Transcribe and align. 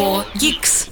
4 0.00 0.24
Geeks. 0.34 0.90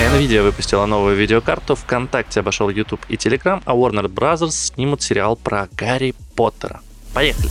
Nvidia 0.00 0.42
выпустила 0.42 0.84
новую 0.84 1.14
видеокарту, 1.14 1.76
ВКонтакте 1.76 2.40
обошел 2.40 2.68
YouTube 2.68 3.00
и 3.08 3.14
Telegram, 3.14 3.62
а 3.64 3.74
Warner 3.74 4.08
Bros. 4.08 4.50
снимут 4.50 5.02
сериал 5.02 5.36
про 5.36 5.68
Гарри 5.76 6.16
Поттера. 6.34 6.80
Поехали! 7.14 7.48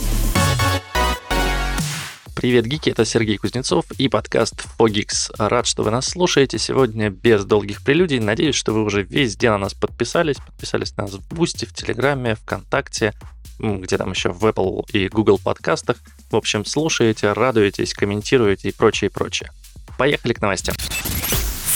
Привет, 2.36 2.66
гики, 2.66 2.90
это 2.90 3.06
Сергей 3.06 3.38
Кузнецов 3.38 3.86
и 3.92 4.10
подкаст 4.10 4.66
ForGeeks. 4.78 5.32
Рад, 5.38 5.66
что 5.66 5.84
вы 5.84 5.90
нас 5.90 6.06
слушаете 6.06 6.58
сегодня 6.58 7.08
без 7.08 7.46
долгих 7.46 7.82
прелюдий. 7.82 8.18
Надеюсь, 8.18 8.54
что 8.54 8.74
вы 8.74 8.84
уже 8.84 9.02
везде 9.02 9.48
на 9.48 9.56
нас 9.56 9.72
подписались. 9.72 10.36
Подписались 10.36 10.94
на 10.98 11.04
нас 11.04 11.14
в 11.14 11.34
Бусти, 11.34 11.64
в 11.64 11.72
Телеграме, 11.72 12.34
ВКонтакте, 12.34 13.14
где 13.58 13.96
там 13.96 14.10
еще 14.10 14.28
в 14.32 14.44
Apple 14.44 14.84
и 14.92 15.08
Google 15.08 15.38
подкастах. 15.38 15.96
В 16.30 16.36
общем, 16.36 16.66
слушаете, 16.66 17.32
радуетесь, 17.32 17.94
комментируете 17.94 18.68
и 18.68 18.72
прочее, 18.72 19.08
прочее. 19.08 19.50
Поехали 20.00 20.32
к 20.32 20.40
новостям. 20.40 20.74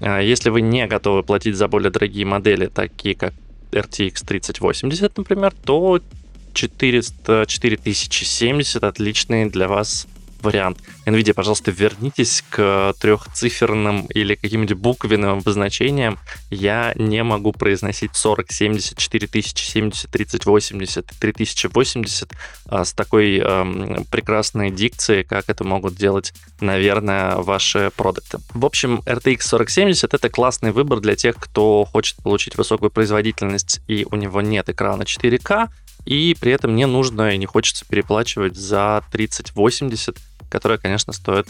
Если 0.00 0.50
вы 0.50 0.60
не 0.60 0.88
готовы 0.88 1.22
платить 1.22 1.54
за 1.56 1.68
более 1.68 1.92
дорогие 1.92 2.26
модели, 2.26 2.66
такие 2.66 3.14
как 3.14 3.32
RTX 3.74 4.24
3080, 4.24 5.16
например, 5.18 5.52
то 5.64 6.00
400, 6.52 7.46
4070 7.46 8.82
отличный 8.82 9.50
для 9.50 9.68
вас 9.68 10.06
вариант. 10.44 10.78
NVIDIA, 11.06 11.34
пожалуйста, 11.34 11.70
вернитесь 11.70 12.44
к 12.48 12.94
трехциферным 13.00 14.06
или 14.06 14.34
каким-нибудь 14.34 14.76
буквенным 14.76 15.38
обозначениям. 15.38 16.18
Я 16.50 16.92
не 16.96 17.22
могу 17.24 17.52
произносить 17.52 18.14
40, 18.14 18.52
70, 18.52 18.98
4000, 18.98 19.62
70, 19.62 20.10
3080, 20.10 21.06
3080 21.18 22.32
а, 22.66 22.84
с 22.84 22.92
такой 22.92 23.40
а, 23.42 24.02
прекрасной 24.10 24.70
дикцией, 24.70 25.24
как 25.24 25.48
это 25.48 25.64
могут 25.64 25.96
делать, 25.96 26.32
наверное, 26.60 27.36
ваши 27.36 27.90
продукты. 27.96 28.38
В 28.52 28.64
общем, 28.64 29.02
RTX 29.06 29.38
4070 29.38 30.14
это 30.14 30.28
классный 30.28 30.72
выбор 30.72 31.00
для 31.00 31.16
тех, 31.16 31.36
кто 31.36 31.84
хочет 31.84 32.22
получить 32.22 32.56
высокую 32.56 32.90
производительность 32.90 33.80
и 33.88 34.06
у 34.10 34.16
него 34.16 34.40
нет 34.40 34.68
экрана 34.68 35.02
4К, 35.02 35.68
и 36.04 36.36
при 36.38 36.52
этом 36.52 36.74
не 36.76 36.86
нужно 36.86 37.30
и 37.30 37.38
не 37.38 37.46
хочется 37.46 37.84
переплачивать 37.88 38.56
за 38.56 39.02
3080 39.10 40.16
которая, 40.54 40.78
конечно, 40.78 41.12
стоит 41.12 41.48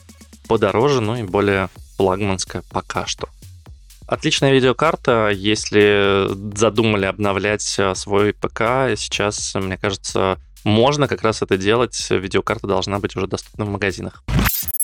подороже, 0.48 1.02
но 1.02 1.18
и 1.18 1.24
более 1.24 1.68
флагманская 1.98 2.62
пока 2.70 3.06
что. 3.06 3.28
Отличная 4.06 4.52
видеокарта, 4.52 5.28
если 5.28 6.26
задумали 6.56 7.04
обновлять 7.04 7.74
э, 7.78 7.94
свой 7.94 8.32
ПК, 8.32 8.96
сейчас, 8.96 9.54
мне 9.56 9.76
кажется, 9.76 10.38
можно 10.64 11.06
как 11.06 11.20
раз 11.20 11.42
это 11.42 11.58
делать. 11.58 12.06
Видеокарта 12.08 12.66
должна 12.66 12.98
быть 12.98 13.14
уже 13.14 13.26
доступна 13.26 13.66
в 13.66 13.68
магазинах. 13.68 14.22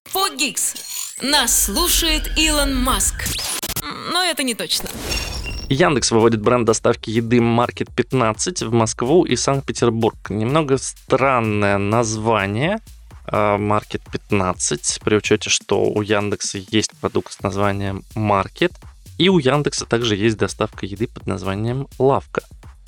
Фогикс. 0.04 0.74
Нас 1.22 1.64
слушает 1.64 2.30
Илон 2.36 2.76
Маск. 2.76 3.24
Но 4.12 4.22
это 4.22 4.42
не 4.42 4.54
точно. 4.54 4.90
Яндекс 5.70 6.10
выводит 6.10 6.42
бренд 6.42 6.66
доставки 6.66 7.08
еды 7.08 7.38
Market 7.38 7.88
15 7.94 8.64
в 8.64 8.72
Москву 8.72 9.24
и 9.24 9.34
Санкт-Петербург. 9.34 10.28
Немного 10.28 10.76
странное 10.76 11.78
название, 11.78 12.80
Market 13.26 14.02
а, 14.06 14.10
15, 14.10 15.00
при 15.04 15.16
учете, 15.16 15.50
что 15.50 15.84
у 15.84 16.02
Яндекса 16.02 16.58
есть 16.70 16.92
продукт 17.00 17.32
с 17.32 17.42
названием 17.42 18.04
Market, 18.14 18.72
и 19.18 19.28
у 19.28 19.38
Яндекса 19.38 19.86
также 19.86 20.16
есть 20.16 20.38
доставка 20.38 20.86
еды 20.86 21.06
под 21.06 21.26
названием 21.26 21.88
Лавка. 21.98 22.42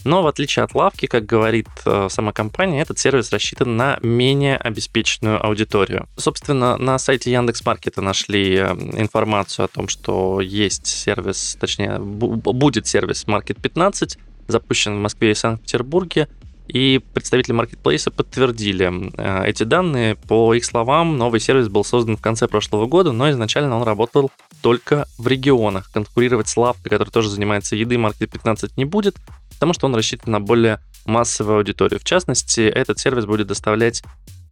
Но 0.05 0.23
в 0.23 0.27
отличие 0.27 0.65
от 0.65 0.75
лавки, 0.75 1.07
как 1.07 1.27
говорит 1.27 1.69
э, 1.85 2.09
сама 2.11 2.33
компания, 2.33 2.83
этот 2.83 2.99
сервис 2.99 3.33
рассчитан 3.33 3.77
на 3.77 3.99
менее 4.03 4.57
обеспеченную 4.57 5.45
аудиторию. 5.45 6.09
Собственно, 6.17 6.77
на 6.77 6.99
сайте 6.99 7.31
Яндекс.Маркета 7.31 8.01
нашли 8.01 8.57
э, 8.57 8.73
информацию 8.73 9.67
о 9.67 9.69
том, 9.69 9.89
что 9.89 10.41
есть 10.41 10.87
сервис, 10.87 11.57
точнее, 11.61 11.99
будет 12.01 12.87
сервис 12.87 13.25
Market 13.27 13.61
15, 13.61 14.19
запущен 14.49 14.97
в 14.97 15.01
Москве 15.01 15.31
и 15.31 15.35
Санкт-Петербурге. 15.35 16.29
И 16.73 17.01
представители 17.13 17.53
маркетплейса 17.53 18.11
подтвердили 18.11 19.13
э, 19.19 19.45
эти 19.47 19.63
данные. 19.65 20.15
По 20.15 20.55
их 20.55 20.65
словам, 20.65 21.19
новый 21.19 21.39
сервис 21.39 21.69
был 21.69 21.85
создан 21.85 22.17
в 22.17 22.23
конце 22.23 22.49
прошлого 22.49 22.87
года, 22.87 23.13
но 23.13 23.31
изначально 23.31 23.77
он 23.77 23.83
работал 23.83 24.31
только 24.63 25.07
в 25.19 25.27
регионах. 25.27 25.91
Конкурировать 25.93 26.49
с 26.49 26.57
Лавкой, 26.57 26.89
который 26.89 27.11
тоже 27.11 27.29
занимается 27.29 27.77
едой, 27.77 27.99
Market 27.99 28.29
15 28.29 28.79
не 28.79 28.87
будет, 28.87 29.17
потому 29.53 29.75
что 29.75 29.85
он 29.85 29.95
рассчитан 29.95 30.33
на 30.33 30.41
более 30.41 30.81
массовую 31.05 31.59
аудиторию. 31.59 32.01
В 32.01 32.05
частности, 32.05 32.63
этот 32.63 32.99
сервис 32.99 33.27
будет 33.27 33.49
доставлять 33.49 34.03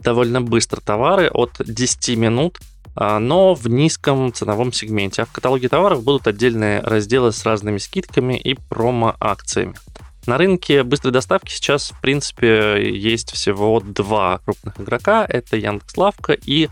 довольно 0.03 0.43
быстро 0.43 0.83
товары 0.83 1.29
от 1.29 1.53
10 1.59 2.19
минут, 2.19 2.59
а, 2.97 3.19
но 3.19 3.55
в 3.55 3.67
низком 3.67 4.31
ценовом 4.35 4.75
сегменте. 4.75 5.23
А 5.23 5.25
в 5.25 5.33
каталоге 5.33 5.71
товаров 5.71 6.05
будут 6.05 6.27
отдельные 6.27 6.81
разделы 6.81 7.33
с 7.33 7.47
разными 7.47 7.79
скидками 7.79 8.35
и 8.35 8.53
промо-акциями. 8.69 9.75
На 10.27 10.37
рынке 10.39 10.83
быстрой 10.83 11.13
доставки 11.13 11.51
сейчас, 11.51 11.91
в 11.91 12.01
принципе, 12.01 12.91
есть 12.91 13.33
всего 13.33 13.81
два 13.81 14.39
крупных 14.39 14.81
игрока. 14.81 15.25
Это 15.29 15.57
Яндекс.Лавка 15.57 16.35
и 16.35 16.69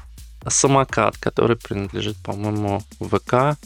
Самокат, 0.46 1.16
который 1.18 1.56
принадлежит, 1.56 2.16
по-моему, 2.18 2.82
ВК 3.00 3.58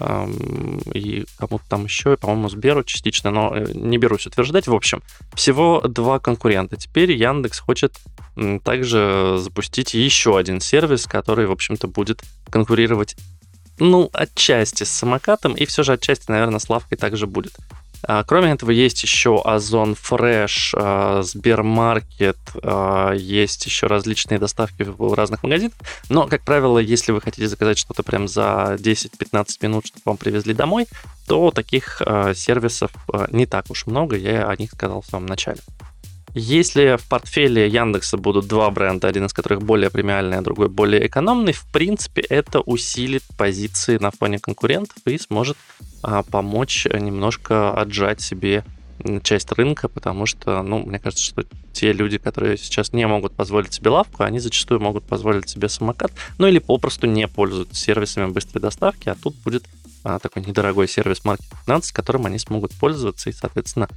эм, 0.00 0.78
и 0.92 1.26
кому-то 1.38 1.64
там 1.68 1.84
еще, 1.84 2.14
и, 2.14 2.16
по-моему, 2.16 2.48
Сберу 2.48 2.82
частично, 2.82 3.30
но 3.30 3.54
э, 3.54 3.72
не 3.74 3.98
берусь 3.98 4.26
утверждать. 4.26 4.66
В 4.66 4.74
общем, 4.74 5.02
всего 5.34 5.80
два 5.82 6.18
конкурента. 6.18 6.76
Теперь 6.76 7.12
Яндекс 7.12 7.60
хочет 7.60 7.94
также 8.64 9.36
запустить 9.38 9.94
еще 9.94 10.36
один 10.36 10.60
сервис, 10.60 11.06
который, 11.06 11.46
в 11.46 11.52
общем-то, 11.52 11.86
будет 11.86 12.22
конкурировать 12.50 13.16
ну, 13.78 14.10
отчасти 14.12 14.84
с 14.84 14.90
самокатом, 14.90 15.54
и 15.54 15.66
все 15.66 15.82
же 15.82 15.92
отчасти, 15.92 16.30
наверное, 16.30 16.58
с 16.58 16.68
лавкой 16.68 16.96
также 16.98 17.26
будет. 17.26 17.54
А, 18.06 18.22
кроме 18.24 18.52
этого, 18.52 18.70
есть 18.70 19.02
еще 19.02 19.40
Озон 19.44 19.92
Fresh, 19.92 20.74
а, 20.76 21.22
Сбермаркет, 21.22 22.36
а, 22.62 23.12
есть 23.12 23.64
еще 23.66 23.86
различные 23.86 24.38
доставки 24.38 24.82
в 24.82 25.14
разных 25.14 25.42
магазинах. 25.42 25.74
Но, 26.08 26.26
как 26.26 26.42
правило, 26.42 26.78
если 26.78 27.12
вы 27.12 27.20
хотите 27.20 27.48
заказать 27.48 27.78
что-то 27.78 28.02
прям 28.02 28.28
за 28.28 28.76
10-15 28.78 29.62
минут, 29.62 29.86
чтобы 29.86 30.02
вам 30.04 30.16
привезли 30.16 30.54
домой, 30.54 30.86
то 31.26 31.50
таких 31.50 32.02
сервисов 32.34 32.90
не 33.30 33.46
так 33.46 33.70
уж 33.70 33.86
много, 33.86 34.16
я 34.16 34.46
о 34.46 34.56
них 34.56 34.72
сказал 34.72 35.00
в 35.00 35.06
самом 35.06 35.26
начале. 35.26 35.60
Если 36.34 36.96
в 36.96 37.08
портфеле 37.08 37.68
Яндекса 37.68 38.16
будут 38.16 38.48
два 38.48 38.68
бренда, 38.70 39.06
один 39.06 39.26
из 39.26 39.32
которых 39.32 39.62
более 39.62 39.88
премиальный, 39.88 40.38
а 40.38 40.42
другой 40.42 40.68
более 40.68 41.06
экономный, 41.06 41.52
в 41.52 41.64
принципе, 41.72 42.22
это 42.22 42.60
усилит 42.60 43.22
позиции 43.38 43.98
на 43.98 44.10
фоне 44.10 44.40
конкурентов 44.40 44.96
и 45.06 45.16
сможет 45.16 45.56
а, 46.02 46.24
помочь 46.24 46.86
немножко 46.86 47.72
отжать 47.72 48.20
себе 48.20 48.64
часть 49.22 49.52
рынка, 49.52 49.88
потому 49.88 50.26
что, 50.26 50.62
ну, 50.62 50.78
мне 50.80 50.98
кажется, 50.98 51.24
что 51.24 51.44
те 51.72 51.92
люди, 51.92 52.18
которые 52.18 52.56
сейчас 52.56 52.92
не 52.92 53.06
могут 53.06 53.34
позволить 53.34 53.72
себе 53.72 53.90
лавку, 53.90 54.22
они 54.22 54.40
зачастую 54.40 54.80
могут 54.80 55.04
позволить 55.04 55.48
себе 55.48 55.68
самокат, 55.68 56.12
ну 56.38 56.46
или 56.46 56.58
попросту 56.58 57.06
не 57.06 57.28
пользуются 57.28 57.74
сервисами 57.74 58.30
быстрой 58.30 58.60
доставки, 58.60 59.08
а 59.08 59.14
тут 59.14 59.34
будет 59.44 59.64
такой 60.04 60.42
недорогой 60.42 60.86
сервис 60.86 61.22
Market 61.24 61.44
15, 61.66 61.92
которым 61.92 62.26
они 62.26 62.38
смогут 62.38 62.72
пользоваться 62.72 63.30
и, 63.30 63.32
соответственно, 63.32 63.88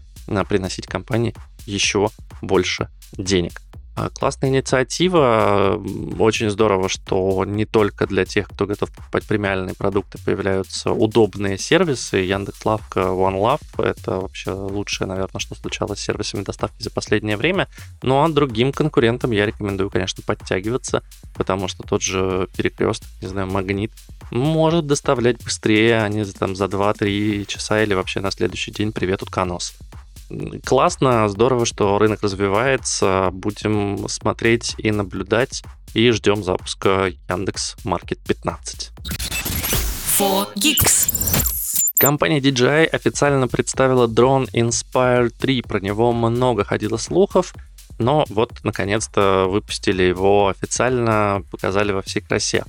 приносить 0.46 0.88
компании 0.88 1.36
еще 1.66 2.10
больше 2.42 2.90
денег. 3.18 3.62
А, 3.98 4.10
классная 4.10 4.52
инициатива. 4.52 5.82
Очень 6.20 6.52
здорово, 6.52 6.88
что 6.88 7.44
не 7.46 7.66
только 7.66 8.06
для 8.06 8.26
тех, 8.26 8.48
кто 8.48 8.68
готов 8.68 8.92
покупать 8.92 9.26
премиальные 9.26 9.74
продукты, 9.74 10.20
появляются 10.24 10.92
удобные 10.92 11.58
сервисы. 11.58 12.18
Яндекс.Лавка, 12.18 13.00
OneLove— 13.00 13.60
это 13.80 14.20
вообще 14.20 14.52
лучшее, 14.52 15.08
наверное, 15.08 15.40
что 15.40 15.56
случалось 15.56 15.98
с 15.98 16.04
сервисами 16.04 16.44
доставки 16.44 16.84
за 16.84 16.92
последнее 16.92 17.38
время. 17.38 17.68
Ну 18.04 18.24
а 18.24 18.30
другим 18.30 18.72
конкурентам 18.72 19.32
я 19.32 19.48
рекомендую, 19.48 19.90
конечно, 19.90 20.24
подтягиваться, 20.24 21.02
потому 21.36 21.68
что 21.68 21.82
тот 21.82 22.04
же 22.04 22.50
перекресток, 22.56 23.10
не 23.24 23.30
знаю, 23.30 23.48
магнит, 23.48 23.92
может 24.30 24.86
доставлять 24.86 25.44
быстрее, 25.44 26.04
они 26.04 26.24
там 26.26 26.56
за 26.56 26.66
2-3 26.66 27.46
часа 27.48 27.82
или 27.82 27.96
вообще 27.96 28.20
на 28.20 28.30
следующий 28.30 28.70
день 28.70 28.92
привет, 28.92 29.24
утконос 29.24 29.74
классно, 30.64 31.28
здорово, 31.30 31.66
что 31.66 31.98
рынок 31.98 32.22
развивается. 32.24 33.30
Будем 33.32 34.08
смотреть 34.08 34.76
и 34.78 34.92
наблюдать. 34.92 35.64
И 35.94 36.12
ждем 36.12 36.44
запуска 36.44 37.12
Яндекс 37.30 37.76
Маркет 37.84 38.20
15. 38.20 38.92
For 40.20 40.48
Geeks. 40.56 41.46
Компания 41.98 42.40
DJI 42.40 42.86
официально 42.86 43.48
представила 43.48 44.08
дрон 44.08 44.48
Inspire 44.54 45.30
3. 45.30 45.62
Про 45.64 45.80
него 45.80 46.12
много 46.14 46.64
ходило 46.64 46.98
слухов, 46.98 47.56
но 47.98 48.26
вот 48.30 48.52
наконец-то 48.64 49.48
выпустили 49.50 50.04
его 50.04 50.50
официально, 50.50 51.44
показали 51.50 51.92
во 51.92 52.04
всей 52.04 52.22
красе. 52.22 52.64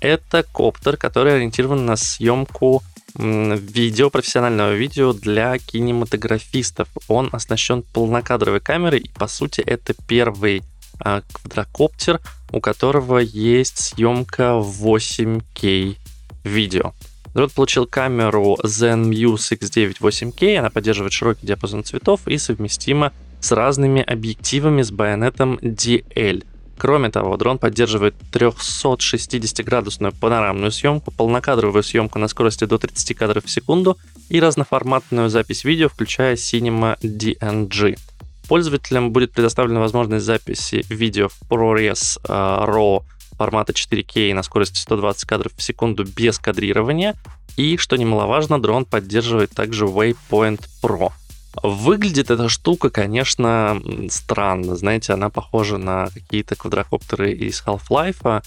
Это 0.00 0.42
коптер, 0.42 0.96
который 0.96 1.36
ориентирован 1.36 1.86
на 1.86 1.94
съемку 1.94 2.82
видео, 3.16 4.10
профессионального 4.10 4.74
видео 4.74 5.12
для 5.12 5.58
кинематографистов. 5.58 6.88
Он 7.08 7.28
оснащен 7.32 7.82
полнокадровой 7.82 8.60
камерой, 8.60 9.00
и 9.00 9.10
по 9.10 9.26
сути 9.26 9.60
это 9.60 9.94
первый 10.06 10.62
а, 10.98 11.22
квадрокоптер, 11.32 12.20
у 12.50 12.60
которого 12.60 13.18
есть 13.18 13.78
съемка 13.78 14.58
в 14.58 14.86
8К 14.86 15.96
видео. 16.44 16.92
Дрон 17.34 17.48
получил 17.50 17.86
камеру 17.86 18.58
ZenMuse 18.62 19.58
X9 19.58 19.96
8K, 20.00 20.56
она 20.56 20.70
поддерживает 20.70 21.12
широкий 21.12 21.46
диапазон 21.46 21.82
цветов 21.82 22.20
и 22.26 22.36
совместима 22.36 23.12
с 23.40 23.52
разными 23.52 24.02
объективами 24.02 24.82
с 24.82 24.90
байонетом 24.90 25.54
DL. 25.62 26.44
Кроме 26.78 27.10
того, 27.10 27.36
дрон 27.36 27.58
поддерживает 27.58 28.14
360-градусную 28.32 30.14
панорамную 30.18 30.72
съемку, 30.72 31.10
полнокадровую 31.10 31.82
съемку 31.82 32.18
на 32.18 32.28
скорости 32.28 32.64
до 32.64 32.78
30 32.78 33.16
кадров 33.16 33.44
в 33.44 33.50
секунду 33.50 33.98
и 34.28 34.40
разноформатную 34.40 35.28
запись 35.28 35.64
видео, 35.64 35.88
включая 35.88 36.36
Cinema 36.36 36.98
DNG. 37.00 37.98
Пользователям 38.48 39.12
будет 39.12 39.32
предоставлена 39.32 39.80
возможность 39.80 40.24
записи 40.24 40.84
видео 40.88 41.28
в 41.28 41.40
ProRes 41.48 42.20
uh, 42.24 42.68
RAW 42.68 43.02
формата 43.36 43.72
4K 43.72 44.34
на 44.34 44.42
скорости 44.42 44.78
120 44.78 45.24
кадров 45.24 45.52
в 45.56 45.62
секунду 45.62 46.04
без 46.04 46.38
кадрирования. 46.38 47.14
И, 47.56 47.76
что 47.76 47.96
немаловажно, 47.96 48.60
дрон 48.60 48.84
поддерживает 48.84 49.50
также 49.50 49.84
Waypoint 49.84 50.64
Pro. 50.82 51.12
Выглядит 51.62 52.30
эта 52.30 52.48
штука, 52.48 52.90
конечно, 52.90 53.80
странно. 54.08 54.76
Знаете, 54.76 55.12
она 55.12 55.28
похожа 55.28 55.78
на 55.78 56.06
какие-то 56.06 56.56
квадрокоптеры 56.56 57.32
из 57.32 57.62
Half-Life. 57.66 58.42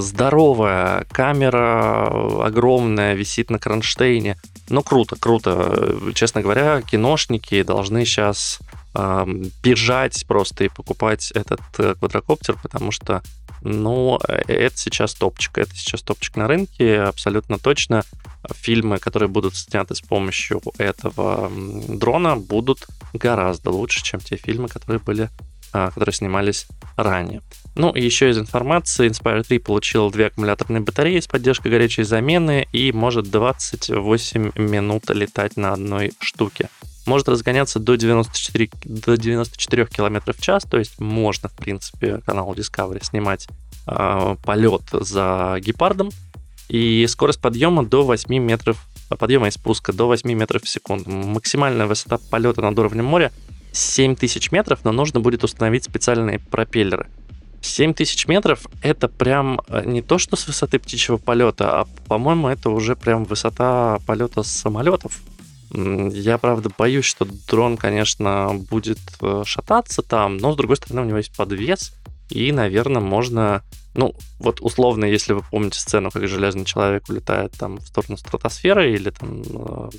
Здоровая 0.00 1.06
камера, 1.10 2.44
огромная, 2.44 3.14
висит 3.14 3.50
на 3.50 3.58
кронштейне. 3.58 4.36
Ну, 4.68 4.82
круто, 4.82 5.16
круто. 5.16 5.96
Честно 6.14 6.40
говоря, 6.42 6.82
киношники 6.82 7.62
должны 7.62 8.04
сейчас 8.04 8.60
э, 8.94 9.26
бежать 9.62 10.24
просто 10.26 10.64
и 10.64 10.68
покупать 10.68 11.32
этот 11.32 11.60
э, 11.78 11.94
квадрокоптер, 11.98 12.56
потому 12.62 12.90
что, 12.90 13.22
ну, 13.64 14.20
э, 14.28 14.42
это 14.46 14.76
сейчас 14.76 15.14
топчик. 15.14 15.58
Это 15.58 15.74
сейчас 15.74 16.02
топчик 16.02 16.36
на 16.36 16.46
рынке, 16.46 17.00
абсолютно 17.00 17.58
точно 17.58 18.04
фильмы, 18.52 18.98
которые 18.98 19.28
будут 19.28 19.56
сняты 19.56 19.94
с 19.94 20.00
помощью 20.00 20.60
этого 20.78 21.50
дрона, 21.88 22.36
будут 22.36 22.86
гораздо 23.14 23.70
лучше, 23.70 24.04
чем 24.04 24.20
те 24.20 24.36
фильмы, 24.36 24.68
которые 24.68 25.00
были 25.00 25.30
а, 25.72 25.90
которые 25.90 26.12
снимались 26.12 26.68
ранее. 26.96 27.42
Ну 27.74 27.90
и 27.90 28.00
еще 28.00 28.30
из 28.30 28.38
информации, 28.38 29.08
Inspire 29.08 29.42
3 29.42 29.58
получил 29.58 30.08
две 30.08 30.26
аккумуляторные 30.26 30.80
батареи 30.80 31.18
с 31.18 31.26
поддержкой 31.26 31.72
горячей 31.72 32.04
замены 32.04 32.68
и 32.72 32.92
может 32.92 33.28
28 33.28 34.52
минут 34.54 35.10
летать 35.10 35.56
на 35.56 35.72
одной 35.72 36.12
штуке. 36.20 36.68
Может 37.06 37.28
разгоняться 37.28 37.78
до 37.78 37.96
94, 37.96 38.70
до 38.84 39.16
94 39.16 39.86
км 39.86 40.32
в 40.32 40.40
час, 40.40 40.64
то 40.64 40.78
есть 40.78 41.00
можно, 41.00 41.48
в 41.48 41.52
принципе, 41.52 42.20
канал 42.24 42.52
Discovery 42.54 43.04
снимать 43.04 43.48
э, 43.86 44.36
полет 44.42 44.82
за 44.92 45.56
гепардом, 45.60 46.10
и 46.68 47.06
скорость 47.08 47.40
подъема 47.40 47.84
до 47.84 48.04
8 48.04 48.34
метров, 48.38 48.84
подъема 49.18 49.48
и 49.48 49.50
спуска 49.50 49.92
до 49.92 50.06
8 50.06 50.32
метров 50.32 50.62
в 50.62 50.68
секунду. 50.68 51.10
Максимальная 51.10 51.86
высота 51.86 52.18
полета 52.30 52.62
над 52.62 52.78
уровнем 52.78 53.04
моря 53.04 53.32
7000 53.72 54.50
метров, 54.52 54.80
но 54.84 54.92
нужно 54.92 55.20
будет 55.20 55.44
установить 55.44 55.84
специальные 55.84 56.38
пропеллеры. 56.38 57.08
7000 57.60 58.28
метров 58.28 58.66
это 58.82 59.08
прям 59.08 59.60
э, 59.68 59.84
не 59.86 60.02
то, 60.02 60.18
что 60.18 60.36
с 60.36 60.46
высоты 60.46 60.78
птичьего 60.78 61.16
полета, 61.16 61.80
а, 61.80 61.86
по-моему, 62.06 62.48
это 62.48 62.70
уже 62.70 62.94
прям 62.94 63.24
высота 63.24 63.98
полета 64.06 64.42
самолетов. 64.42 65.20
Я, 65.74 66.38
правда, 66.38 66.70
боюсь, 66.76 67.04
что 67.04 67.26
дрон, 67.48 67.76
конечно, 67.76 68.52
будет 68.70 69.00
э, 69.20 69.42
шататься 69.44 70.02
там, 70.02 70.36
но, 70.36 70.52
с 70.52 70.56
другой 70.56 70.76
стороны, 70.76 71.02
у 71.02 71.04
него 71.04 71.18
есть 71.18 71.36
подвес, 71.36 71.92
и, 72.30 72.52
наверное, 72.52 73.02
можно 73.02 73.62
ну, 73.96 74.12
вот 74.40 74.60
условно, 74.60 75.04
если 75.04 75.34
вы 75.34 75.42
помните 75.48 75.78
сцену, 75.78 76.10
как 76.10 76.26
Железный 76.26 76.64
Человек 76.64 77.08
улетает 77.08 77.52
там 77.52 77.78
в 77.78 77.86
сторону 77.86 78.16
стратосферы, 78.16 78.92
или 78.92 79.10
там 79.10 79.42
э, 79.42 79.90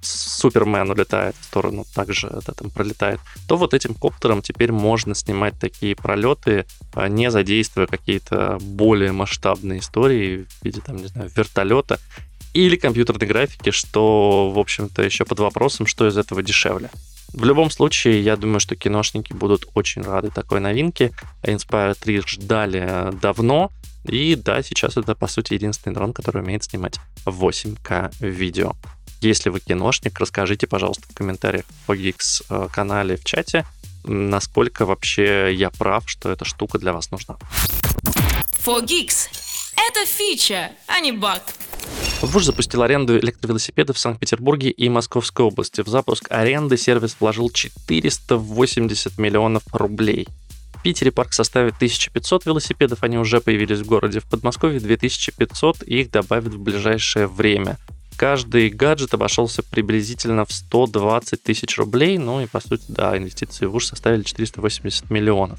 Супермен 0.00 0.90
улетает 0.90 1.34
в 1.40 1.44
сторону, 1.44 1.84
также 1.92 2.28
да, 2.28 2.52
там 2.52 2.70
пролетает, 2.70 3.20
то 3.48 3.56
вот 3.56 3.74
этим 3.74 3.94
коптером 3.94 4.42
теперь 4.42 4.70
можно 4.70 5.14
снимать 5.16 5.58
такие 5.58 5.96
пролеты, 5.96 6.66
а, 6.94 7.08
не 7.08 7.30
задействуя 7.32 7.86
какие-то 7.86 8.58
более 8.60 9.10
масштабные 9.10 9.80
истории 9.80 10.44
в 10.44 10.64
виде, 10.64 10.80
там, 10.80 10.96
не 10.96 11.06
знаю, 11.06 11.30
вертолета 11.34 11.98
или 12.52 12.76
компьютерной 12.76 13.26
графики, 13.26 13.70
что, 13.70 14.50
в 14.50 14.58
общем-то, 14.58 15.02
еще 15.02 15.24
под 15.24 15.40
вопросом, 15.40 15.86
что 15.86 16.06
из 16.08 16.16
этого 16.16 16.42
дешевле. 16.42 16.90
В 17.32 17.44
любом 17.44 17.70
случае, 17.70 18.22
я 18.22 18.36
думаю, 18.36 18.58
что 18.60 18.74
киношники 18.74 19.32
будут 19.32 19.66
очень 19.74 20.02
рады 20.02 20.30
такой 20.30 20.60
новинке. 20.60 21.12
Inspire 21.42 21.94
3 21.94 22.22
ждали 22.26 23.10
давно, 23.20 23.70
и 24.04 24.34
да, 24.34 24.62
сейчас 24.62 24.96
это, 24.96 25.14
по 25.14 25.28
сути, 25.28 25.54
единственный 25.54 25.94
дрон, 25.94 26.12
который 26.12 26.42
умеет 26.42 26.64
снимать 26.64 26.98
8К 27.26 28.12
видео. 28.20 28.74
Если 29.20 29.50
вы 29.50 29.60
киношник, 29.60 30.18
расскажите, 30.18 30.66
пожалуйста, 30.66 31.04
в 31.08 31.14
комментариях 31.14 31.66
по 31.86 31.94
Geeks 31.94 32.44
э, 32.48 32.68
канале 32.72 33.16
в 33.16 33.24
чате, 33.24 33.66
насколько 34.04 34.86
вообще 34.86 35.52
я 35.54 35.68
прав, 35.70 36.04
что 36.06 36.30
эта 36.30 36.46
штука 36.46 36.78
для 36.78 36.92
вас 36.94 37.10
нужна. 37.10 37.36
For 38.64 38.82
Geeks. 38.82 39.28
Это 39.76 40.06
фича, 40.06 40.72
а 40.86 41.00
не 41.00 41.12
баг. 41.12 41.42
ВУЖ 42.26 42.44
запустил 42.44 42.82
аренду 42.82 43.18
электровелосипедов 43.18 43.96
в 43.96 43.98
Санкт-Петербурге 43.98 44.70
и 44.70 44.88
Московской 44.90 45.46
области. 45.46 45.80
В 45.80 45.88
запуск 45.88 46.26
аренды 46.30 46.76
сервис 46.76 47.16
вложил 47.18 47.50
480 47.50 49.16
миллионов 49.18 49.62
рублей. 49.72 50.28
В 50.74 50.82
Питере 50.82 51.12
парк 51.12 51.32
составит 51.32 51.76
1500 51.76 52.46
велосипедов, 52.46 53.02
они 53.02 53.18
уже 53.18 53.40
появились 53.40 53.80
в 53.80 53.86
городе. 53.86 54.20
В 54.20 54.24
Подмосковье 54.24 54.80
2500, 54.80 55.82
и 55.86 56.00
их 56.00 56.10
добавят 56.10 56.54
в 56.54 56.58
ближайшее 56.58 57.26
время. 57.26 57.78
Каждый 58.16 58.68
гаджет 58.68 59.14
обошелся 59.14 59.62
приблизительно 59.62 60.44
в 60.44 60.52
120 60.52 61.42
тысяч 61.42 61.78
рублей, 61.78 62.18
ну 62.18 62.42
и 62.42 62.46
по 62.46 62.60
сути, 62.60 62.84
да, 62.88 63.16
инвестиции 63.16 63.64
в 63.64 63.74
УШ 63.74 63.86
составили 63.86 64.22
480 64.22 65.10
миллионов. 65.10 65.58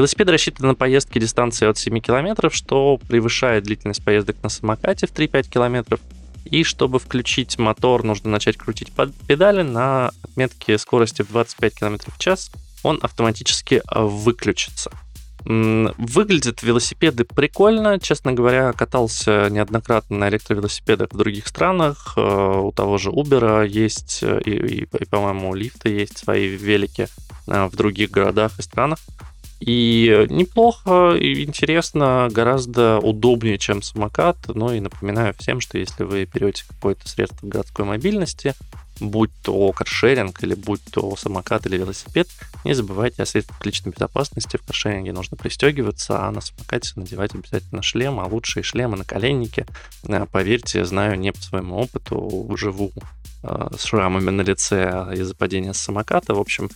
Велосипед 0.00 0.30
рассчитан 0.30 0.68
на 0.68 0.74
поездки 0.74 1.18
дистанции 1.18 1.68
от 1.68 1.76
7 1.76 2.00
километров, 2.00 2.54
что 2.54 2.98
превышает 3.06 3.64
длительность 3.64 4.02
поездок 4.02 4.42
на 4.42 4.48
самокате 4.48 5.06
в 5.06 5.12
3-5 5.12 5.50
километров. 5.50 6.00
И 6.46 6.64
чтобы 6.64 6.98
включить 6.98 7.58
мотор, 7.58 8.02
нужно 8.02 8.30
начать 8.30 8.56
крутить 8.56 8.90
педали 9.28 9.60
на 9.60 10.10
отметке 10.22 10.78
скорости 10.78 11.20
в 11.20 11.28
25 11.28 11.74
км 11.74 12.10
в 12.10 12.18
час. 12.18 12.50
Он 12.82 12.98
автоматически 13.02 13.82
а, 13.84 14.04
выключится. 14.04 14.90
Выглядят 15.44 16.62
велосипеды 16.62 17.24
прикольно. 17.24 18.00
Честно 18.00 18.32
говоря, 18.32 18.72
катался 18.72 19.50
неоднократно 19.50 20.16
на 20.16 20.30
электровелосипедах 20.30 21.10
в 21.12 21.16
других 21.18 21.46
странах. 21.46 22.14
Э, 22.16 22.60
у 22.62 22.72
того 22.72 22.96
же 22.96 23.10
Uber 23.10 23.68
есть, 23.68 24.20
э, 24.22 24.40
и, 24.46 24.50
и, 24.50 24.82
и 24.84 25.04
по-моему, 25.04 25.50
у 25.50 25.54
лифта 25.54 25.90
есть 25.90 26.16
свои 26.16 26.46
велики 26.48 27.06
э, 27.48 27.66
в 27.66 27.76
других 27.76 28.10
городах 28.10 28.58
и 28.58 28.62
странах. 28.62 28.98
И 29.60 30.26
неплохо, 30.30 31.14
и 31.14 31.44
интересно, 31.44 32.28
гораздо 32.30 32.98
удобнее, 32.98 33.58
чем 33.58 33.82
самокат. 33.82 34.38
Ну 34.48 34.72
и 34.72 34.80
напоминаю 34.80 35.34
всем, 35.38 35.60
что 35.60 35.78
если 35.78 36.04
вы 36.04 36.24
берете 36.24 36.64
какое-то 36.66 37.06
средство 37.08 37.46
городской 37.46 37.84
мобильности, 37.84 38.54
будь 39.00 39.30
то 39.42 39.72
каршеринг 39.72 40.42
или 40.42 40.54
будь 40.54 40.82
то 40.84 41.16
самокат 41.16 41.66
или 41.66 41.78
велосипед, 41.78 42.28
не 42.64 42.74
забывайте 42.74 43.22
о 43.22 43.26
средствах 43.26 43.64
личной 43.64 43.92
безопасности. 43.92 44.56
В 44.56 44.66
каршеринге 44.66 45.12
нужно 45.12 45.36
пристегиваться, 45.36 46.26
а 46.26 46.30
на 46.30 46.40
самокате 46.40 46.92
надевать 46.96 47.34
обязательно 47.34 47.82
шлем, 47.82 48.20
а 48.20 48.26
лучшие 48.26 48.62
шлемы 48.62 48.96
на 48.96 49.04
коленнике. 49.04 49.66
Э, 50.04 50.26
поверьте, 50.30 50.84
знаю 50.84 51.18
не 51.18 51.32
по 51.32 51.40
своему 51.40 51.76
опыту, 51.76 52.54
живу 52.56 52.92
э, 53.42 53.68
с 53.76 53.84
шрамами 53.84 54.30
на 54.30 54.42
лице 54.42 55.08
из-за 55.14 55.34
падения 55.34 55.74
с 55.74 55.78
самоката. 55.78 56.34
В 56.34 56.40
общем, 56.40 56.70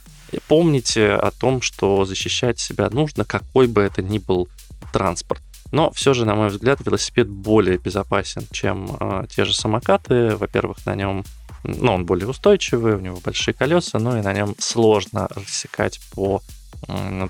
помните 0.49 1.13
о 1.13 1.31
том, 1.31 1.61
что 1.61 2.05
защищать 2.05 2.59
себя 2.59 2.89
нужно, 2.91 3.25
какой 3.25 3.67
бы 3.67 3.83
это 3.83 4.03
ни 4.03 4.19
был 4.19 4.49
транспорт. 4.93 5.43
Но 5.73 5.91
все 5.91 6.15
же, 6.15 6.25
на 6.25 6.37
мой 6.37 6.51
взгляд, 6.51 6.79
велосипед 6.87 7.29
более 7.29 7.79
безопасен, 7.79 8.47
чем 8.53 8.97
э, 9.01 9.25
те 9.29 9.45
же 9.45 9.55
самокаты. 9.55 10.37
Во-первых, 10.37 10.87
на 10.87 10.95
нем 10.95 11.25
ну, 11.65 11.95
он 11.95 12.07
более 12.07 12.29
устойчивый, 12.29 12.95
у 12.95 13.01
него 13.01 13.19
большие 13.25 13.55
колеса, 13.55 13.99
но 13.99 14.19
и 14.19 14.23
на 14.23 14.33
нем 14.33 14.55
сложно 14.59 15.29
рассекать 15.35 16.01
по 16.15 16.43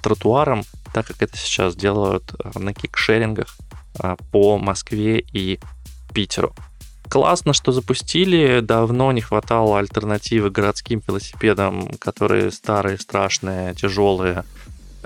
тротуарам, 0.03 0.65
так 0.93 1.07
как 1.07 1.23
это 1.23 1.37
сейчас 1.37 1.77
делают 1.77 2.25
э, 2.33 2.59
на 2.59 2.75
кикшерингах 2.75 3.57
э, 4.01 4.17
по 4.33 4.59
Москве 4.59 5.25
и 5.33 5.61
Питеру. 6.13 6.55
Классно, 7.09 7.53
что 7.53 7.71
запустили. 7.71 8.61
Давно 8.61 9.13
не 9.13 9.21
хватало 9.21 9.79
альтернативы 9.79 10.51
городским 10.51 11.03
велосипедам, 11.07 11.89
которые 11.99 12.51
старые, 12.51 12.99
страшные, 12.99 13.75
тяжелые, 13.75 14.45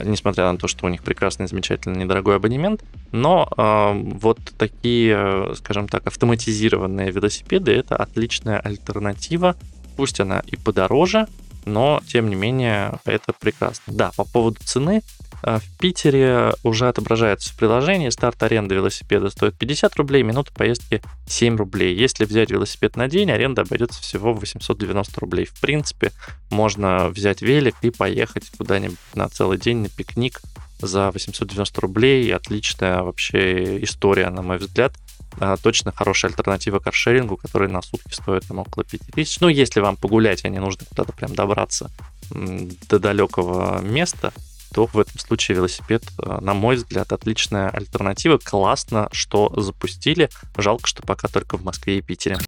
несмотря 0.05 0.51
на 0.51 0.59
то, 0.59 0.69
что 0.69 0.87
у 0.87 0.89
них 0.89 1.03
прекрасный, 1.03 1.47
замечательный, 1.47 2.03
недорогой 2.03 2.37
абонемент. 2.37 2.83
Но 3.13 3.49
э, 3.57 3.93
вот 4.19 4.39
такие, 4.57 5.55
скажем 5.57 5.89
так, 5.89 6.07
автоматизированные 6.07 7.11
велосипеды 7.11 7.73
это 7.73 7.97
отличная 7.97 8.61
альтернатива. 8.61 9.57
Пусть 9.97 10.21
она 10.21 10.43
и 10.47 10.57
подороже, 10.57 11.27
но 11.65 12.01
тем 12.07 12.29
не 12.29 12.35
менее 12.35 12.99
это 13.05 13.33
прекрасно. 13.33 13.93
Да, 13.93 14.11
по 14.17 14.25
поводу 14.25 14.59
цены, 14.65 15.03
в 15.43 15.63
Питере 15.79 16.53
уже 16.63 16.89
отображается 16.89 17.53
в 17.53 17.57
приложении. 17.57 18.09
Старт 18.11 18.43
аренды 18.43 18.75
велосипеда 18.75 19.31
стоит 19.31 19.55
50 19.57 19.95
рублей, 19.97 20.23
минута 20.23 20.53
поездки 20.53 21.03
7 21.29 21.57
рублей. 21.57 21.95
Если 21.95 22.25
взять 22.25 22.51
велосипед 22.51 22.97
на 22.97 23.09
день, 23.09 23.31
аренда 23.31 23.63
обойдется 23.63 24.03
всего 24.03 24.33
в 24.33 24.41
890 24.41 25.21
рублей. 25.21 25.45
В 25.47 25.61
принципе, 25.61 26.13
можно 26.51 27.09
взять 27.09 27.43
велик 27.43 27.77
и 27.83 27.91
поехать 27.91 28.51
куда-нибудь 28.57 28.99
на 29.15 29.29
целый 29.29 29.59
день 29.59 29.79
на 29.79 29.89
пикник 29.89 30.41
за 30.81 31.11
890 31.11 31.81
рублей. 31.81 32.35
Отличная 32.35 33.03
вообще 33.03 33.83
история, 33.83 34.31
на 34.31 34.43
мой 34.43 34.59
взгляд. 34.59 34.95
А, 35.41 35.57
точно 35.57 35.93
хорошая 35.93 36.31
альтернатива 36.31 36.79
каршерингу, 36.79 37.37
который 37.37 37.69
на 37.69 37.83
сутки 37.83 38.13
стоит 38.13 38.47
там, 38.49 38.59
около 38.59 38.85
5000. 38.85 39.41
Ну, 39.41 39.49
если 39.49 39.81
вам 39.81 39.97
погулять, 39.97 40.45
а 40.45 40.49
не 40.49 40.59
нужно 40.59 40.85
куда-то 40.87 41.13
прям 41.13 41.35
добраться 41.35 41.91
до 42.31 42.99
далекого 42.99 43.81
места, 43.81 44.33
то 44.73 44.87
в 44.87 44.99
этом 44.99 45.19
случае 45.19 45.57
велосипед, 45.57 46.05
э, 46.23 46.39
на 46.41 46.55
мой 46.55 46.77
взгляд, 46.77 47.13
отличная 47.13 47.71
альтернатива. 47.71 48.39
Классно, 48.39 49.09
что 49.13 49.53
запустили. 49.57 50.31
Жалко, 50.57 50.87
что 50.87 51.03
пока 51.03 51.29
только 51.29 51.57
в 51.57 51.65
Москве 51.65 51.99
и 51.99 52.03
Питере. 52.03 52.39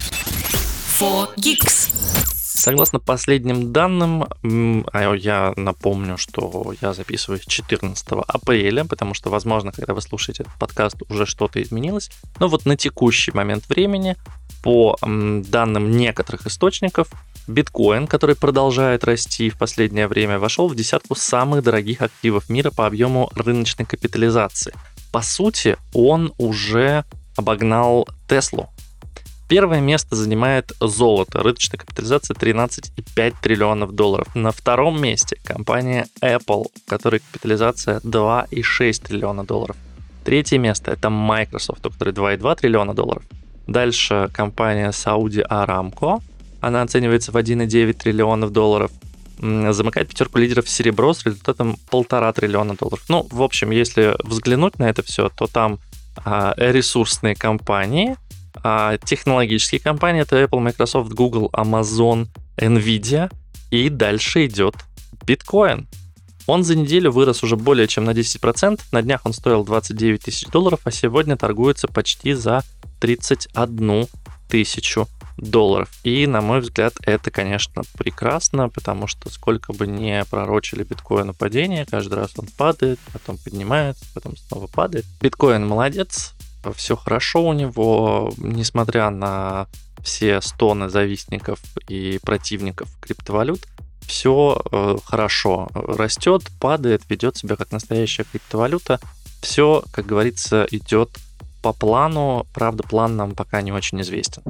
4Geeks. 0.99 2.11
Согласно 2.61 3.01
последним 3.01 3.73
данным, 3.73 4.27
а 4.93 5.15
я 5.15 5.55
напомню, 5.57 6.19
что 6.19 6.75
я 6.83 6.93
записываюсь 6.93 7.47
14 7.47 8.07
апреля, 8.27 8.85
потому 8.85 9.15
что, 9.15 9.31
возможно, 9.31 9.73
когда 9.73 9.95
вы 9.95 10.03
слушаете 10.03 10.43
этот 10.43 10.59
подкаст, 10.59 10.97
уже 11.09 11.25
что-то 11.25 11.63
изменилось. 11.63 12.11
Но 12.39 12.49
вот 12.49 12.67
на 12.67 12.77
текущий 12.77 13.33
момент 13.33 13.67
времени, 13.71 14.17
по 14.63 14.99
данным 15.01 15.91
некоторых 15.93 16.47
источников, 16.47 17.09
биткоин, 17.51 18.07
который 18.07 18.37
продолжает 18.37 19.05
расти 19.05 19.51
в 19.51 19.59
последнее 19.59 20.07
время, 20.07 20.39
вошел 20.39 20.69
в 20.69 20.75
десятку 20.75 21.15
самых 21.15 21.63
дорогих 21.63 22.03
активов 22.03 22.49
мира 22.49 22.71
по 22.71 22.87
объему 22.87 23.31
рыночной 23.35 23.85
капитализации. 23.85 24.73
По 25.13 25.23
сути, 25.23 25.77
он 25.93 26.33
уже 26.39 27.05
обогнал 27.37 28.09
Теслу, 28.29 28.71
Первое 29.51 29.81
место 29.81 30.15
занимает 30.15 30.71
золото. 30.79 31.43
Рыночная 31.43 31.77
капитализация 31.77 32.37
13,5 32.37 33.35
триллионов 33.43 33.93
долларов. 33.93 34.29
На 34.37 34.53
втором 34.53 35.03
месте 35.03 35.39
компания 35.43 36.07
Apple, 36.23 36.67
у 36.67 36.89
которой 36.89 37.19
капитализация 37.19 37.99
2,6 37.99 39.03
триллиона 39.03 39.43
долларов. 39.43 39.77
Третье 40.25 40.57
место 40.59 40.93
это 40.93 41.11
Microsoft, 41.11 41.85
у 41.85 41.91
которой 41.91 42.15
2,2 42.15 42.61
триллиона 42.61 42.95
долларов. 42.95 43.25
Дальше 43.67 44.31
компания 44.33 44.91
Saudi 44.91 45.45
Aramco, 45.45 46.23
она 46.61 46.83
оценивается 46.83 47.33
в 47.33 47.37
1,9 47.37 47.93
триллионов 47.95 48.53
долларов. 48.53 48.91
Замыкает 49.39 50.09
пятерку 50.09 50.39
лидеров 50.39 50.69
серебро 50.69 51.15
с 51.15 51.25
результатом 51.25 51.77
полтора 51.89 52.33
триллиона 52.33 52.75
долларов. 52.75 53.03
Ну, 53.09 53.27
в 53.31 53.43
общем, 53.43 53.71
если 53.71 54.15
взглянуть 54.23 54.79
на 54.79 54.89
это 54.91 55.03
все, 55.03 55.31
то 55.31 55.47
там 55.47 55.79
а, 56.17 56.55
ресурсные 56.57 57.35
компании– 57.35 58.17
а 58.63 58.99
технологические 58.99 59.81
компании 59.81 60.23
это 60.23 60.43
Apple, 60.43 60.61
Microsoft, 60.61 61.13
Google, 61.13 61.51
Amazon, 61.53 62.29
Nvidia. 62.57 63.33
И 63.71 63.89
дальше 63.89 64.47
идет 64.47 64.75
биткоин. 65.25 65.89
Он 66.47 66.65
за 66.65 66.77
неделю 66.77 67.13
вырос 67.13 67.45
уже 67.45 67.57
более 67.57 67.87
чем 67.87 68.05
на 68.05 68.11
10%. 68.11 68.81
На 68.91 69.03
днях 69.03 69.21
он 69.25 69.33
стоил 69.33 69.65
29 69.65 70.23
тысяч 70.23 70.49
долларов, 70.49 70.81
а 70.85 70.91
сегодня 70.91 71.37
торгуется 71.37 71.87
почти 71.87 72.33
за 72.33 72.65
31 72.99 74.07
тысячу 74.49 75.07
долларов. 75.41 75.91
И, 76.05 76.27
на 76.27 76.41
мой 76.41 76.61
взгляд, 76.61 76.95
это, 77.03 77.31
конечно, 77.31 77.83
прекрасно, 77.97 78.69
потому 78.69 79.07
что 79.07 79.31
сколько 79.31 79.73
бы 79.73 79.87
не 79.87 80.25
пророчили 80.25 80.85
биткоину 80.85 81.35
падение, 81.35 81.87
каждый 81.87 82.15
раз 82.15 82.33
он 82.37 82.47
падает, 82.57 82.99
потом 83.13 83.39
поднимается, 83.39 84.05
потом 84.15 84.37
снова 84.37 84.67
падает. 84.67 85.07
Биткоин 85.21 85.67
молодец, 85.67 86.35
все 86.75 86.97
хорошо 86.97 87.45
у 87.47 87.53
него, 87.53 88.33
несмотря 88.37 89.11
на 89.11 89.67
все 90.03 90.41
стоны 90.41 90.89
завистников 90.89 91.61
и 91.89 92.19
противников 92.23 92.89
криптовалют, 93.01 93.67
все 94.01 94.61
э, 94.73 94.97
хорошо. 95.05 95.69
Растет, 95.73 96.43
падает, 96.59 97.03
ведет 97.09 97.37
себя 97.37 97.57
как 97.57 97.71
настоящая 97.71 98.25
криптовалюта. 98.25 98.99
Все, 99.41 99.85
как 99.93 100.07
говорится, 100.07 100.67
идет 100.71 101.11
по 101.63 101.73
плану. 101.73 102.47
Правда, 102.53 102.83
план 102.83 103.17
нам 103.17 103.35
пока 103.35 103.63
не 103.63 103.73
очень 103.73 104.01
известен. 104.01 104.43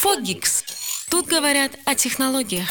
Фогикс. 0.00 0.64
Тут 1.10 1.26
говорят 1.26 1.72
о 1.84 1.94
технологиях. 1.94 2.68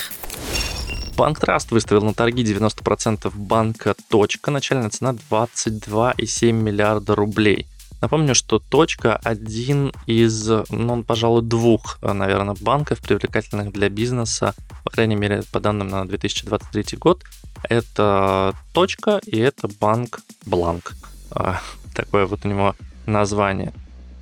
Банк 1.17 1.39
Траст 1.39 1.71
выставил 1.71 2.03
на 2.03 2.13
торги 2.13 2.43
90% 2.43 3.31
банка 3.35 3.95
«Точка». 4.09 4.51
Начальная 4.51 4.89
цена 4.89 5.13
22,7 5.29 6.51
миллиарда 6.51 7.15
рублей– 7.15 7.67
Напомню, 8.01 8.35
что 8.35 8.59
точка 8.59 9.15
один 9.15 9.91
из, 10.05 10.47
ну, 10.69 11.03
пожалуй, 11.03 11.41
двух, 11.41 11.97
наверное, 12.01 12.55
банков, 12.61 12.99
привлекательных 12.99 13.71
для 13.71 13.89
бизнеса, 13.89 14.53
по 14.83 14.91
крайней 14.91 15.15
мере, 15.15 15.43
по 15.51 15.59
данным 15.59 15.87
на 15.87 16.07
2023 16.07 16.97
год. 16.99 17.23
Это 17.63 18.53
точка 18.73 19.19
и 19.25 19.39
это 19.39 19.67
банк 19.79 20.19
Бланк. 20.45 20.93
А, 21.31 21.59
такое 21.95 22.27
вот 22.27 22.45
у 22.45 22.47
него 22.47 22.75
название. 23.07 23.73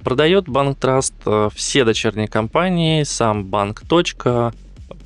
Продает 0.05 0.47
банк 0.47 0.77
Траст 0.77 1.15
э, 1.25 1.49
все 1.55 1.83
дочерние 1.83 2.27
компании, 2.27 3.01
сам 3.01 3.43
банк 3.43 3.81
Точка, 3.89 4.53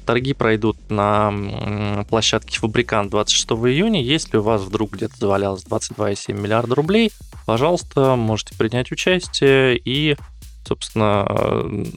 Торги 0.05 0.33
пройдут 0.33 0.77
на 0.89 2.03
площадке 2.09 2.59
Фабрикант 2.59 3.09
26 3.11 3.49
июня. 3.51 4.03
Если 4.03 4.35
у 4.35 4.41
вас 4.41 4.61
вдруг 4.61 4.91
где-то 4.91 5.15
завалялось 5.15 5.63
22,7 5.63 6.33
миллиарда 6.33 6.75
рублей, 6.75 7.13
пожалуйста, 7.45 8.17
можете 8.17 8.57
принять 8.57 8.91
участие 8.91 9.77
и 9.77 10.17
собственно, 10.67 11.25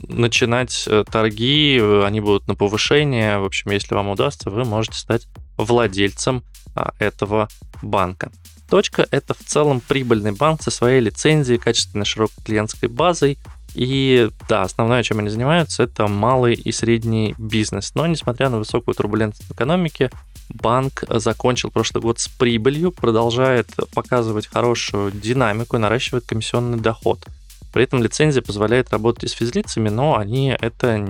начинать 0.06 0.84
э, 0.86 1.02
торги, 1.10 1.80
они 2.04 2.20
будут 2.20 2.46
на 2.46 2.54
повышение. 2.54 3.40
В 3.40 3.44
общем, 3.46 3.72
если 3.72 3.96
вам 3.96 4.10
удастся, 4.10 4.48
вы 4.48 4.64
можете 4.64 4.96
стать 4.96 5.26
владельцем 5.56 6.44
а, 6.76 6.92
этого 7.00 7.48
банка. 7.82 8.30
Точка– 8.72 9.06
это 9.10 9.34
в 9.34 9.44
целом 9.44 9.82
прибыльный 9.86 10.32
банк 10.32 10.62
со 10.62 10.70
своей 10.70 10.98
лицензией, 11.02 11.58
качественной 11.58 12.06
широкой 12.06 12.42
клиентской 12.42 12.88
базой. 12.88 13.36
И 13.74 14.30
да, 14.48 14.62
основное, 14.62 15.02
чем 15.02 15.18
они 15.18 15.28
занимаются, 15.28 15.82
это 15.82 16.08
малый 16.08 16.54
и 16.54 16.72
средний 16.72 17.34
бизнес. 17.36 17.94
Но 17.94 18.06
несмотря 18.06 18.48
на 18.48 18.56
высокую 18.56 18.94
турбулентность 18.94 19.46
в 19.46 19.52
экономике, 19.52 20.10
банк 20.48 21.04
закончил 21.10 21.70
прошлый 21.70 22.00
год 22.00 22.18
с 22.18 22.28
прибылью, 22.28 22.92
продолжает 22.92 23.68
показывать 23.94 24.46
хорошую 24.46 25.12
динамику 25.12 25.76
и 25.76 25.78
наращивает 25.78 26.24
комиссионный 26.24 26.78
доход. 26.78 27.26
При 27.74 27.84
этом 27.84 28.02
лицензия 28.02 28.40
позволяет 28.40 28.90
работать 28.90 29.28
с 29.28 29.34
физлицами, 29.34 29.90
но 29.90 30.16
они 30.16 30.56
это 30.58 31.06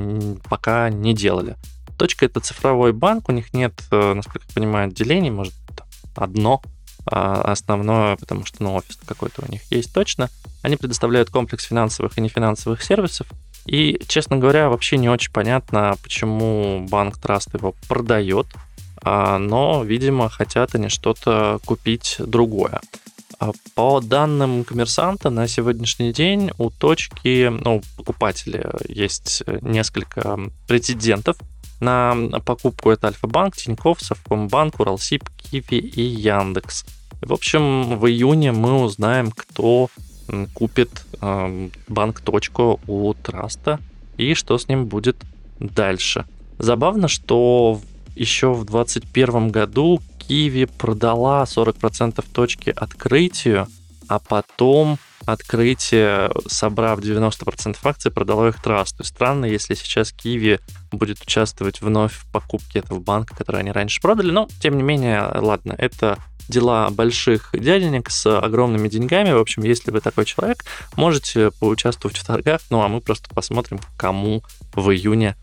пока 0.51 0.91
не 0.91 1.15
делали. 1.15 1.55
Точка 1.97 2.27
это 2.27 2.41
цифровой 2.41 2.93
банк, 2.93 3.29
у 3.29 3.33
них 3.33 3.55
нет, 3.55 3.73
э, 3.93 4.15
насколько 4.15 4.49
я 4.49 4.53
понимаю, 4.53 4.89
отделений, 4.89 5.31
может 5.31 5.55
одно 6.17 6.61
основное, 7.05 8.17
потому 8.17 8.45
что 8.45 8.63
ну, 8.63 8.75
офис 8.75 8.99
какой-то 9.05 9.45
у 9.47 9.51
них 9.51 9.63
есть 9.71 9.93
точно. 9.93 10.31
Они 10.63 10.77
предоставляют 10.77 11.31
комплекс 11.31 11.65
финансовых 11.65 12.17
и 12.17 12.21
нефинансовых 12.21 12.83
сервисов. 12.83 13.27
И, 13.67 14.01
честно 14.09 14.37
говоря, 14.39 14.69
вообще 14.69 14.97
не 14.97 15.09
очень 15.09 15.33
понятно, 15.33 15.97
почему 16.03 16.87
банк 16.89 17.19
Траст 17.19 17.55
его 17.55 17.75
продает, 17.89 18.47
а, 19.03 19.39
но, 19.39 19.85
видимо, 19.85 20.29
хотят 20.29 20.75
они 20.75 20.89
что-то 20.89 21.61
купить 21.65 22.17
другое. 22.19 22.81
А 23.39 23.51
по 23.75 24.01
данным 24.01 24.63
коммерсанта, 24.63 25.31
на 25.31 25.49
сегодняшний 25.49 26.13
день 26.13 26.53
у 26.59 26.71
точки, 26.71 27.49
ну, 27.49 27.83
покупателя 27.97 28.73
есть 28.89 29.43
несколько 29.63 30.39
претендентов 30.69 31.37
на 31.83 32.15
покупку. 32.45 32.91
Это 32.91 33.09
Альфа-банк, 33.09 33.57
Тинькофф, 33.57 34.01
Совкомбанк, 34.01 34.81
Уралсиб, 34.81 35.29
Киви 35.37 35.79
и 35.79 36.03
Яндекс. 36.03 36.85
В 37.21 37.33
общем, 37.33 37.99
в 37.99 38.07
июне 38.07 38.53
мы 38.53 38.83
узнаем, 38.83 39.31
кто 39.31 39.89
купит 40.55 41.05
э, 41.21 41.69
банк 41.89 42.21
точку 42.21 42.81
у 42.87 43.13
Траста 43.15 43.81
и 44.17 44.35
что 44.35 44.57
с 44.57 44.69
ним 44.69 44.87
будет 44.87 45.17
дальше. 45.59 46.25
Забавно, 46.59 47.09
что 47.09 47.81
еще 48.15 48.53
в 48.53 48.65
2021 48.65 49.49
году 49.51 50.01
Киви 50.19 50.65
продала 50.65 51.45
40% 51.45 52.25
точки 52.33 52.71
открытию, 52.75 53.67
а 54.09 54.19
потом 54.19 54.99
открытие, 55.27 56.31
собрав 56.47 57.01
90% 57.01 57.77
акций, 57.83 58.11
продало 58.11 58.49
их 58.49 58.63
Трасту. 58.63 59.05
Странно, 59.05 59.47
если 59.47 59.75
сейчас 59.75 60.13
Киви 60.13 60.61
будет 60.91 61.21
участвовать 61.21 61.81
вновь 61.81 62.13
в 62.13 62.31
покупке 62.33 62.81
этого 62.81 62.99
банка, 62.99 63.37
который 63.37 63.61
они 63.61 63.73
раньше 63.73 64.01
продали, 64.01 64.31
но, 64.31 64.49
тем 64.61 64.77
не 64.77 64.83
менее, 64.83 65.23
ладно, 65.35 65.75
это 65.79 66.19
дела 66.49 66.91
больших 66.91 67.51
дяденек 67.53 68.11
с 68.11 68.39
огромными 68.39 68.89
деньгами. 68.89 69.33
В 69.33 69.39
общем, 69.39 69.63
если 69.63 69.91
вы 69.91 70.01
такой 70.01 70.25
человек, 70.25 70.65
можете 70.97 71.53
поучаствовать 71.53 72.19
в 72.19 72.27
торгах. 72.27 72.61
Ну, 72.69 72.83
а 72.83 72.89
мы 72.89 73.01
просто 73.01 73.33
посмотрим, 73.33 73.81
кому 73.97 74.43
в 74.75 74.91
июне 74.91 75.37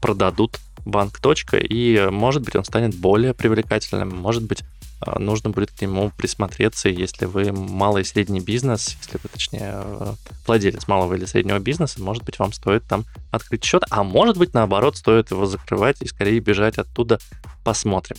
продадут 0.00 0.58
банк 0.88 1.20
точка, 1.20 1.56
и, 1.58 2.08
может 2.10 2.42
быть, 2.42 2.56
он 2.56 2.64
станет 2.64 2.94
более 2.94 3.34
привлекательным, 3.34 4.16
может 4.16 4.42
быть, 4.42 4.62
а, 5.00 5.18
нужно 5.18 5.50
будет 5.50 5.70
к 5.70 5.80
нему 5.80 6.10
присмотреться, 6.16 6.88
если 6.88 7.26
вы 7.26 7.52
малый 7.52 8.02
и 8.02 8.04
средний 8.04 8.40
бизнес, 8.40 8.96
если 9.00 9.20
вы, 9.22 9.28
точнее, 9.28 9.82
э, 9.84 10.14
владелец 10.46 10.88
малого 10.88 11.14
или 11.14 11.24
среднего 11.24 11.58
бизнеса, 11.60 12.02
может 12.02 12.24
быть, 12.24 12.38
вам 12.38 12.52
стоит 12.52 12.84
там 12.88 13.04
открыть 13.30 13.64
счет, 13.64 13.84
а 13.90 14.02
может 14.02 14.36
быть, 14.36 14.54
наоборот, 14.54 14.96
стоит 14.96 15.30
его 15.30 15.46
закрывать 15.46 16.02
и 16.02 16.08
скорее 16.08 16.40
бежать 16.40 16.78
оттуда. 16.78 17.20
Посмотрим. 17.64 18.16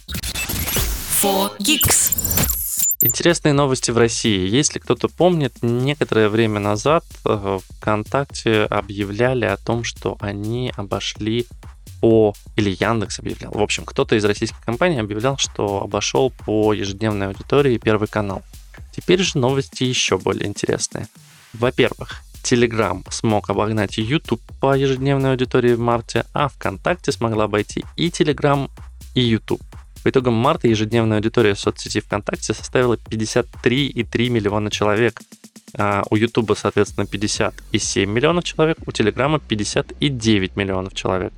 Интересные 3.02 3.54
новости 3.54 3.92
в 3.92 3.98
России. 3.98 4.48
Если 4.48 4.80
кто-то 4.80 5.08
помнит, 5.08 5.54
некоторое 5.62 6.28
время 6.28 6.60
назад 6.60 7.06
э, 7.26 7.60
ВКонтакте 7.78 8.64
объявляли 8.64 9.46
о 9.46 9.56
том, 9.56 9.86
что 9.86 10.18
они 10.20 10.72
обошли 10.76 11.46
по... 12.00 12.34
Или 12.56 12.76
Яндекс 12.80 13.20
объявлял. 13.20 13.52
В 13.52 13.62
общем, 13.62 13.86
кто-то 13.86 14.16
из 14.16 14.26
российских 14.26 14.60
компаний 14.62 15.00
объявлял, 15.00 15.38
что 15.38 15.84
обошел 15.84 16.32
по 16.46 16.74
ежедневной 16.74 17.28
аудитории 17.28 17.78
Первый 17.78 18.08
канал. 18.08 18.44
Теперь 18.96 19.20
же 19.22 19.38
новости 19.38 19.84
еще 19.84 20.18
более 20.18 20.48
интересные. 20.48 21.08
Во-первых, 21.54 22.22
Telegram 22.44 23.04
смог 23.12 23.50
обогнать 23.50 23.98
YouTube 23.98 24.42
по 24.60 24.76
ежедневной 24.76 25.32
аудитории 25.32 25.74
в 25.74 25.80
марте, 25.80 26.26
а 26.34 26.48
ВКонтакте 26.48 27.12
смогла 27.12 27.46
обойти 27.46 27.84
и 27.96 28.10
Telegram, 28.10 28.70
и 29.14 29.22
YouTube. 29.22 29.62
По 30.04 30.10
итогам 30.10 30.34
марта 30.34 30.68
ежедневная 30.68 31.18
аудитория 31.18 31.56
соцсети 31.56 32.00
ВКонтакте 32.00 32.54
составила 32.54 32.96
53,3 32.96 34.30
миллиона 34.30 34.72
человек. 34.72 35.22
А 35.78 36.04
у 36.10 36.16
YouTube, 36.16 36.58
соответственно, 36.58 37.06
50,7 37.06 38.06
миллионов 38.06 38.44
человек, 38.44 38.78
у 38.86 38.92
Телеграма 38.92 39.40
59 39.40 40.56
миллионов 40.56 40.96
человек. 40.96 41.34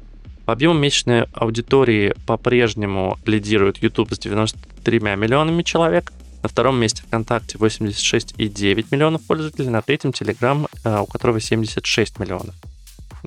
По 0.46 0.54
объему 0.54 0.74
месячной 0.74 1.24
аудитории 1.34 2.16
по-прежнему 2.26 3.18
лидирует 3.26 3.78
YouTube 3.78 4.14
с 4.14 4.20
93 4.20 5.00
миллионами 5.00 5.64
человек. 5.64 6.12
На 6.44 6.50
втором 6.50 6.80
месте 6.80 7.04
ВКонтакте 7.04 7.58
86,9 7.60 8.86
миллионов 8.90 9.22
пользователей, 9.28 9.70
на 9.70 9.84
третьем 9.84 10.10
Telegram, 10.10 10.68
э, 10.84 11.00
у 11.00 11.06
которого 11.06 11.40
76 11.40 12.18
миллионов. 12.20 12.56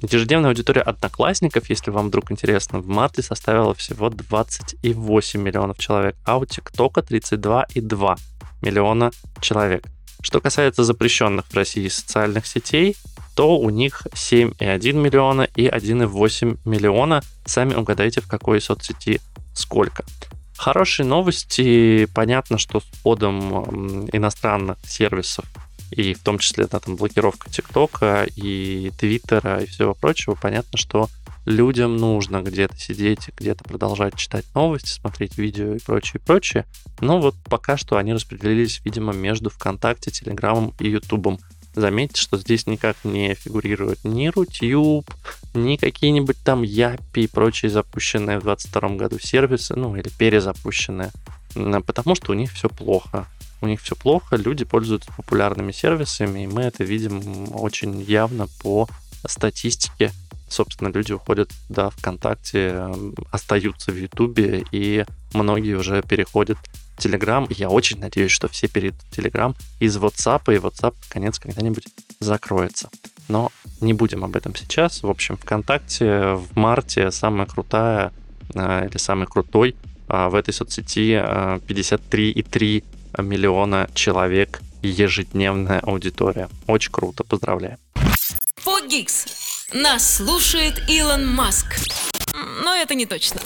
Ежедневная 0.02 0.50
аудитория 0.50 0.80
одноклассников, 0.80 1.70
если 1.70 1.92
вам 1.92 2.08
вдруг 2.08 2.32
интересно, 2.32 2.80
в 2.80 2.88
марте 2.88 3.22
составила 3.22 3.74
всего 3.74 4.10
28 4.10 5.40
миллионов 5.40 5.78
человек, 5.78 6.16
а 6.24 6.38
у 6.38 6.44
ТикТока 6.44 7.00
32,2 7.00 8.16
миллиона 8.60 9.12
человек. 9.40 9.84
Что 10.24 10.40
касается 10.40 10.84
запрещенных 10.84 11.44
в 11.50 11.54
России 11.54 11.86
социальных 11.88 12.46
сетей, 12.46 12.96
то 13.36 13.58
у 13.58 13.68
них 13.68 14.06
7,1 14.14 14.92
миллиона 14.94 15.42
и 15.54 15.66
1,8 15.66 16.60
миллиона. 16.64 17.22
Сами 17.44 17.74
угадайте, 17.74 18.22
в 18.22 18.26
какой 18.26 18.62
соцсети 18.62 19.20
сколько. 19.54 20.02
Хорошие 20.56 21.04
новости. 21.04 22.06
Понятно, 22.14 22.56
что 22.56 22.80
с 22.80 22.84
входом 22.84 24.08
иностранных 24.14 24.78
сервисов 24.86 25.44
и 25.90 26.14
в 26.14 26.22
том 26.22 26.38
числе 26.38 26.66
да, 26.68 26.80
там, 26.80 26.96
блокировка 26.96 27.50
ТикТока 27.50 28.26
и 28.34 28.92
Твиттера 28.98 29.62
и 29.62 29.66
всего 29.66 29.92
прочего, 29.92 30.36
понятно, 30.40 30.78
что 30.78 31.10
людям 31.44 31.96
нужно 31.96 32.42
где-то 32.42 32.76
сидеть, 32.76 33.30
где-то 33.36 33.64
продолжать 33.64 34.16
читать 34.16 34.44
новости, 34.54 34.88
смотреть 34.88 35.36
видео 35.38 35.74
и 35.74 35.78
прочее, 35.78 36.20
и 36.22 36.26
прочее. 36.26 36.64
Но 37.00 37.20
вот 37.20 37.34
пока 37.44 37.76
что 37.76 37.96
они 37.96 38.12
распределились, 38.12 38.80
видимо, 38.84 39.12
между 39.12 39.50
ВКонтакте, 39.50 40.10
Телеграмом 40.10 40.72
и 40.78 40.88
Ютубом. 40.88 41.38
Заметьте, 41.74 42.20
что 42.20 42.38
здесь 42.38 42.68
никак 42.68 42.96
не 43.04 43.34
фигурирует 43.34 44.04
ни 44.04 44.28
Рутюб, 44.28 45.10
ни 45.54 45.76
какие-нибудь 45.76 46.36
там 46.44 46.62
Япи 46.62 47.22
и 47.22 47.26
прочие 47.26 47.68
запущенные 47.68 48.38
в 48.38 48.44
2022 48.44 48.96
году 48.96 49.18
сервисы, 49.18 49.74
ну 49.74 49.96
или 49.96 50.08
перезапущенные, 50.08 51.10
потому 51.54 52.14
что 52.14 52.30
у 52.30 52.34
них 52.34 52.52
все 52.52 52.68
плохо. 52.68 53.26
У 53.60 53.66
них 53.66 53.80
все 53.80 53.96
плохо, 53.96 54.36
люди 54.36 54.64
пользуются 54.64 55.10
популярными 55.16 55.72
сервисами, 55.72 56.44
и 56.44 56.46
мы 56.46 56.62
это 56.62 56.84
видим 56.84 57.48
очень 57.54 58.00
явно 58.02 58.46
по 58.62 58.88
статистике. 59.26 60.12
Собственно, 60.54 60.88
люди 60.88 61.12
уходят 61.12 61.50
да, 61.68 61.90
ВКонтакте, 61.90 62.86
остаются 63.32 63.90
в 63.90 63.96
Ютубе, 63.96 64.64
и 64.70 65.04
многие 65.32 65.74
уже 65.74 66.00
переходят 66.02 66.58
Telegram. 66.96 67.44
Я 67.50 67.70
очень 67.70 67.98
надеюсь, 67.98 68.30
что 68.30 68.46
все 68.46 68.68
перейдут 68.68 69.00
в 69.10 69.18
Telegram 69.18 69.56
из 69.80 69.96
WhatsApp, 69.96 70.42
и 70.54 70.58
WhatsApp, 70.58 70.94
наконец, 71.08 71.40
когда-нибудь 71.40 71.88
закроется. 72.20 72.88
Но 73.26 73.50
не 73.80 73.94
будем 73.94 74.22
об 74.22 74.36
этом 74.36 74.54
сейчас. 74.54 75.02
В 75.02 75.10
общем, 75.10 75.36
ВКонтакте 75.38 76.34
в 76.34 76.56
марте 76.56 77.10
самая 77.10 77.48
крутая 77.48 78.12
э, 78.54 78.86
или 78.88 78.96
самый 78.96 79.26
крутой 79.26 79.74
э, 80.08 80.28
в 80.28 80.36
этой 80.36 80.54
соцсети 80.54 81.14
53,3 81.14 82.84
э, 83.12 83.22
миллиона 83.22 83.88
человек 83.92 84.60
ежедневная 84.82 85.80
аудитория. 85.80 86.48
Очень 86.68 86.92
круто, 86.92 87.24
поздравляю. 87.24 87.78
Фогикс. 88.56 89.43
Нас 89.72 90.16
слушает 90.16 90.82
Илон 90.88 91.26
Маск. 91.26 91.76
Но 92.62 92.74
это 92.74 92.94
не 92.94 93.06
точно. 93.06 93.40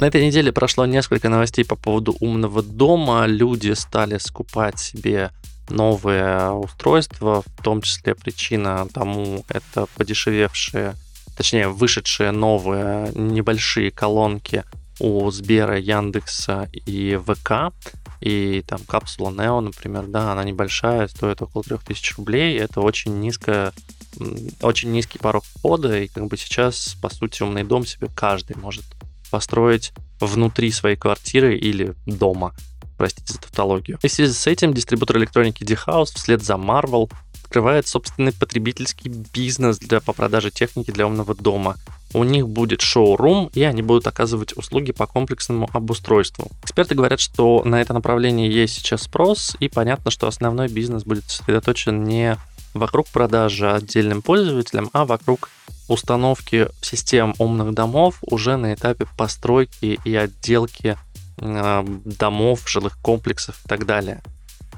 На 0.00 0.06
этой 0.06 0.24
неделе 0.24 0.52
прошло 0.52 0.86
несколько 0.86 1.28
новостей 1.28 1.64
по 1.64 1.76
поводу 1.76 2.16
умного 2.20 2.62
дома. 2.62 3.26
Люди 3.26 3.72
стали 3.72 4.18
скупать 4.18 4.78
себе 4.78 5.30
новые 5.68 6.50
устройства, 6.50 7.42
в 7.44 7.62
том 7.62 7.82
числе 7.82 8.14
причина 8.14 8.86
тому 8.92 9.44
это 9.48 9.86
подешевевшие 9.96 10.94
точнее, 11.38 11.68
вышедшие 11.68 12.32
новые 12.32 13.12
небольшие 13.14 13.92
колонки 13.92 14.64
у 14.98 15.30
Сбера, 15.30 15.78
Яндекса 15.78 16.68
и 16.72 17.16
ВК, 17.16 17.72
и 18.20 18.64
там 18.66 18.80
капсула 18.80 19.30
Neo, 19.30 19.60
например, 19.60 20.06
да, 20.08 20.32
она 20.32 20.42
небольшая, 20.42 21.06
стоит 21.06 21.40
около 21.40 21.62
3000 21.62 22.14
рублей, 22.16 22.58
это 22.58 22.80
очень 22.80 23.20
низкая 23.20 23.72
очень 24.62 24.90
низкий 24.92 25.18
порог 25.18 25.44
входа, 25.44 25.98
и 25.98 26.08
как 26.08 26.26
бы 26.26 26.36
сейчас, 26.36 26.96
по 27.00 27.08
сути, 27.08 27.42
умный 27.42 27.64
дом 27.64 27.86
себе 27.86 28.08
каждый 28.14 28.56
может 28.56 28.84
построить 29.30 29.92
внутри 30.20 30.70
своей 30.70 30.96
квартиры 30.96 31.56
или 31.56 31.94
дома. 32.06 32.54
Простите 32.96 33.32
за 33.32 33.40
тавтологию. 33.40 33.98
И 34.02 34.08
в 34.08 34.12
связи 34.12 34.32
с 34.32 34.46
этим 34.46 34.74
дистрибутор 34.74 35.18
электроники 35.18 35.62
D-House 35.62 36.14
вслед 36.16 36.42
за 36.42 36.54
Marvel 36.54 37.10
открывает 37.44 37.86
собственный 37.86 38.32
потребительский 38.32 39.08
бизнес 39.08 39.78
для, 39.78 40.00
по 40.00 40.12
продаже 40.12 40.50
техники 40.50 40.90
для 40.90 41.06
умного 41.06 41.34
дома. 41.34 41.76
У 42.12 42.24
них 42.24 42.48
будет 42.48 42.80
шоу-рум, 42.80 43.50
и 43.54 43.62
они 43.62 43.82
будут 43.82 44.06
оказывать 44.06 44.56
услуги 44.56 44.92
по 44.92 45.06
комплексному 45.06 45.68
обустройству. 45.72 46.50
Эксперты 46.62 46.94
говорят, 46.94 47.20
что 47.20 47.62
на 47.64 47.80
это 47.80 47.94
направление 47.94 48.50
есть 48.50 48.74
сейчас 48.74 49.02
спрос, 49.02 49.56
и 49.60 49.68
понятно, 49.68 50.10
что 50.10 50.26
основной 50.26 50.68
бизнес 50.68 51.04
будет 51.04 51.24
сосредоточен 51.30 52.04
не 52.04 52.36
вокруг 52.78 53.06
продажи 53.08 53.70
отдельным 53.70 54.22
пользователям, 54.22 54.90
а 54.92 55.04
вокруг 55.04 55.50
установки 55.88 56.68
систем 56.80 57.34
умных 57.38 57.74
домов 57.74 58.18
уже 58.22 58.56
на 58.56 58.74
этапе 58.74 59.06
постройки 59.16 59.98
и 60.04 60.14
отделки 60.14 60.96
домов, 61.40 62.68
жилых 62.68 62.98
комплексов 63.00 63.60
и 63.64 63.68
так 63.68 63.86
далее. 63.86 64.22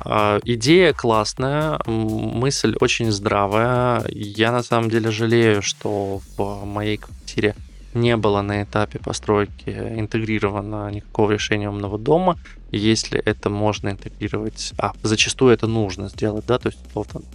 Э, 0.05 0.41
идея 0.45 0.93
классная, 0.93 1.79
мысль 1.87 2.77
очень 2.81 3.11
здравая. 3.11 4.05
Я 4.09 4.53
на 4.53 4.63
самом 4.63 4.91
деле 4.91 5.11
жалею, 5.11 5.63
что 5.63 6.21
в 6.37 6.65
моей 6.65 6.99
квартире 6.99 7.55
не 7.95 8.17
было 8.17 8.43
на 8.43 8.63
этапе 8.63 8.99
постройки 8.99 9.71
интегрировано 9.71 10.91
никакого 10.91 11.33
решения 11.33 11.69
умного 11.69 11.99
дома. 11.99 12.39
Если 12.71 13.19
это 13.19 13.51
можно 13.51 13.89
интегрировать, 13.89 14.73
а 14.79 14.93
зачастую 15.03 15.53
это 15.53 15.67
нужно 15.67 16.09
сделать, 16.09 16.47
да, 16.47 16.59
то 16.59 16.69
есть 16.69 16.79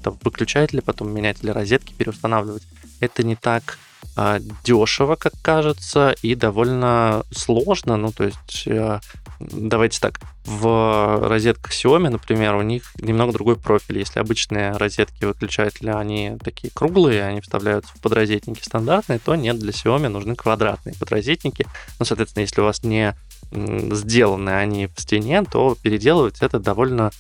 там, 0.01 0.17
выключатели, 0.23 0.79
потом 0.79 1.13
менять 1.13 1.43
розетки, 1.43 1.93
переустанавливать, 1.93 2.63
это 3.01 3.23
не 3.23 3.35
так 3.35 3.77
а, 4.15 4.39
дешево, 4.63 5.15
как 5.15 5.33
кажется, 5.41 6.15
и 6.21 6.35
довольно 6.35 7.25
сложно. 7.31 7.97
Ну, 7.97 8.11
то 8.11 8.23
есть 8.23 8.67
а, 8.67 9.01
давайте 9.39 9.99
так, 9.99 10.19
в 10.45 11.27
розетках 11.27 11.71
Xiaomi, 11.71 12.09
например, 12.09 12.55
у 12.55 12.61
них 12.61 12.93
немного 12.99 13.33
другой 13.33 13.55
профиль. 13.55 13.99
Если 13.99 14.19
обычные 14.19 14.71
розетки 14.71 15.25
выключателя, 15.25 15.97
они 15.97 16.37
такие 16.43 16.71
круглые, 16.73 17.23
они 17.23 17.41
вставляются 17.41 17.93
в 17.95 18.01
подрозетники 18.01 18.63
стандартные, 18.63 19.19
то 19.19 19.35
нет, 19.35 19.59
для 19.59 19.71
Xiaomi 19.71 20.07
нужны 20.07 20.35
квадратные 20.35 20.95
подрозетники. 20.95 21.65
Ну, 21.99 22.05
соответственно, 22.05 22.41
если 22.41 22.61
у 22.61 22.65
вас 22.65 22.83
не 22.83 23.15
сделаны 23.51 24.49
они 24.49 24.87
в 24.87 24.99
стене, 24.99 25.43
то 25.43 25.75
переделывать 25.81 26.41
это 26.41 26.59
довольно 26.59 27.11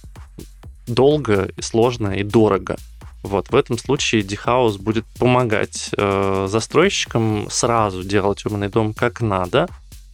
долго, 0.87 1.49
и 1.55 1.61
сложно 1.61 2.09
и 2.09 2.23
дорого. 2.23 2.77
Вот, 3.23 3.49
в 3.49 3.55
этом 3.55 3.79
случае 3.79 4.21
D-House 4.21 4.77
будет 4.77 5.03
помогать 5.17 5.89
э, 5.97 6.47
застройщикам 6.47 7.47
сразу 7.49 8.03
делать 8.03 8.45
умный 8.45 8.69
дом 8.69 8.93
как 8.93 9.21
надо, 9.21 9.67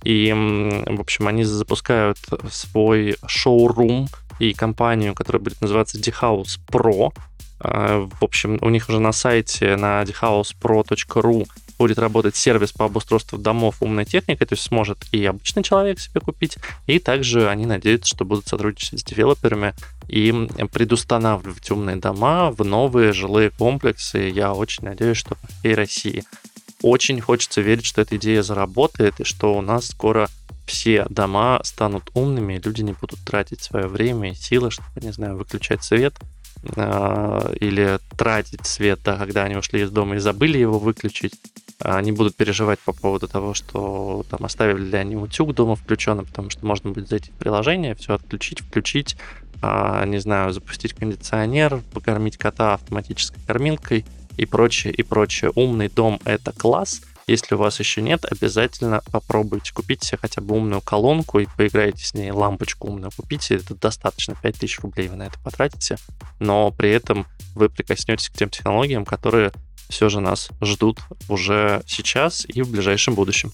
и, 0.04 0.32
в 0.34 1.00
общем, 1.00 1.28
они 1.28 1.44
запускают 1.44 2.18
свой 2.52 3.18
шоурум 3.28 4.08
и 4.40 4.54
компанию, 4.54 5.14
которая 5.14 5.42
будет 5.42 5.62
называться 5.62 5.98
Dehouse 6.00 6.60
Pro. 6.68 7.14
А, 7.60 8.08
в 8.20 8.24
общем, 8.24 8.58
у 8.62 8.70
них 8.70 8.90
уже 8.90 9.00
на 9.00 9.12
сайте 9.12 9.76
на 9.76 10.02
dehousepro.ru 10.02 11.48
будет 11.78 12.00
работать 12.00 12.36
сервис 12.36 12.72
по 12.72 12.86
обустройству 12.86 13.40
домов 13.40 13.78
умной 13.80 14.06
техникой, 14.06 14.46
то 14.46 14.54
есть 14.54 14.64
сможет 14.64 15.00
и 15.12 15.26
обычный 15.26 15.64
человек 15.64 16.00
себе 16.00 16.22
купить, 16.22 16.58
и 16.86 17.00
также 17.00 17.50
они 17.50 17.66
надеются, 17.66 18.16
что 18.16 18.24
будут 18.24 18.48
сотрудничать 18.48 19.00
с 19.00 19.04
девелоперами 19.04 19.74
и 20.08 20.32
предустанавливать 20.72 21.72
умные 21.72 21.96
дома 21.96 22.52
в 22.52 22.64
новые 22.64 23.14
жилые 23.14 23.50
комплексы. 23.50 24.30
Я 24.30 24.54
очень 24.54 24.86
надеюсь, 24.86 25.18
что 25.18 25.36
по 25.36 25.48
всей 25.48 25.74
России 25.74 26.24
очень 26.82 27.22
хочется 27.22 27.62
верить, 27.62 27.86
что 27.86 28.02
эта 28.02 28.17
идея 28.17 28.41
заработает, 28.41 29.20
и 29.20 29.24
что 29.24 29.56
у 29.56 29.62
нас 29.62 29.88
скоро 29.88 30.30
все 30.65 31.06
дома 31.10 31.60
станут 31.63 32.10
умными, 32.13 32.62
люди 32.63 32.82
не 32.82 32.94
будут 32.94 33.20
тратить 33.26 33.62
свое 33.62 33.88
время 33.88 34.32
и 34.32 34.36
силы, 34.36 34.72
чтобы, 34.72 35.02
не 35.02 35.12
знаю, 35.12 35.38
выключать 35.38 35.84
свет 35.84 36.13
э, 36.76 37.56
или 37.60 38.00
тратить 38.17 38.65
свет, 38.65 39.00
да, 39.04 39.17
когда 39.17 39.44
они 39.44 39.56
ушли 39.56 39.82
из 39.82 39.91
дома 39.91 40.15
и 40.15 40.20
забыли 40.20 40.58
его 40.58 40.80
выключить. 40.80 41.34
Они 41.80 42.12
будут 42.12 42.36
переживать 42.36 42.80
по 42.80 42.94
поводу 42.94 43.28
того, 43.28 43.56
что 43.56 44.24
там 44.30 44.46
оставили 44.46 44.84
ли 44.84 44.98
они 44.98 45.15
утюг 45.15 45.56
дома 45.56 45.76
включенным, 45.76 46.26
потому 46.26 46.52
что 46.52 46.65
можно 46.65 46.91
будет 46.91 47.10
зайти 47.10 47.32
в 47.32 47.36
приложение, 47.36 47.96
все 47.96 48.13
отключить, 48.13 48.62
включить, 48.62 49.17
э, 49.62 50.04
не 50.06 50.20
знаю, 50.20 50.54
запустить 50.54 50.94
кондиционер, 50.94 51.82
покормить 51.91 52.38
кота 52.38 52.76
автоматической 52.76 53.44
кормилкой– 53.46 54.06
и 54.38 54.46
прочее, 54.46 54.94
и 54.94 55.04
прочее. 55.04 55.52
Умный 55.56 55.89
дом— 55.89 56.20
это 56.26 56.52
класс. 56.52 57.02
Если 57.28 57.56
у 57.56 57.58
вас 57.58 57.80
еще 57.80 58.02
нет, 58.02 58.26
обязательно 58.26 59.02
попробуйте. 59.12 59.74
Купите 59.74 60.08
себе 60.08 60.17
хотя 60.22 60.41
бы 60.41 60.56
умную 60.56 60.82
колонку 60.82 61.39
и 61.39 61.48
поиграйте 61.58 62.06
с 62.06 62.13
ней, 62.13 62.32
лампочку 62.32 62.88
умную 62.88 63.12
купите. 63.15 63.56
Это 63.56 63.76
достаточно, 63.76 64.36
5000 64.41 64.80
рублей 64.80 65.08
вы 65.08 65.15
на 65.15 65.24
это 65.24 65.39
потратите. 65.39 65.98
Но 66.39 66.72
при 66.72 66.89
этом 66.89 67.26
вы 67.56 67.70
прикоснетесь 67.70 68.30
к 68.30 68.34
тем 68.34 68.50
технологиям, 68.50 69.06
которые 69.06 69.52
все 69.89 70.10
же 70.10 70.20
нас 70.20 70.50
ждут 70.62 71.00
уже 71.28 71.84
сейчас 71.86 72.46
и 72.48 72.62
в 72.62 72.72
ближайшем 72.72 73.13
будущем. 73.13 73.52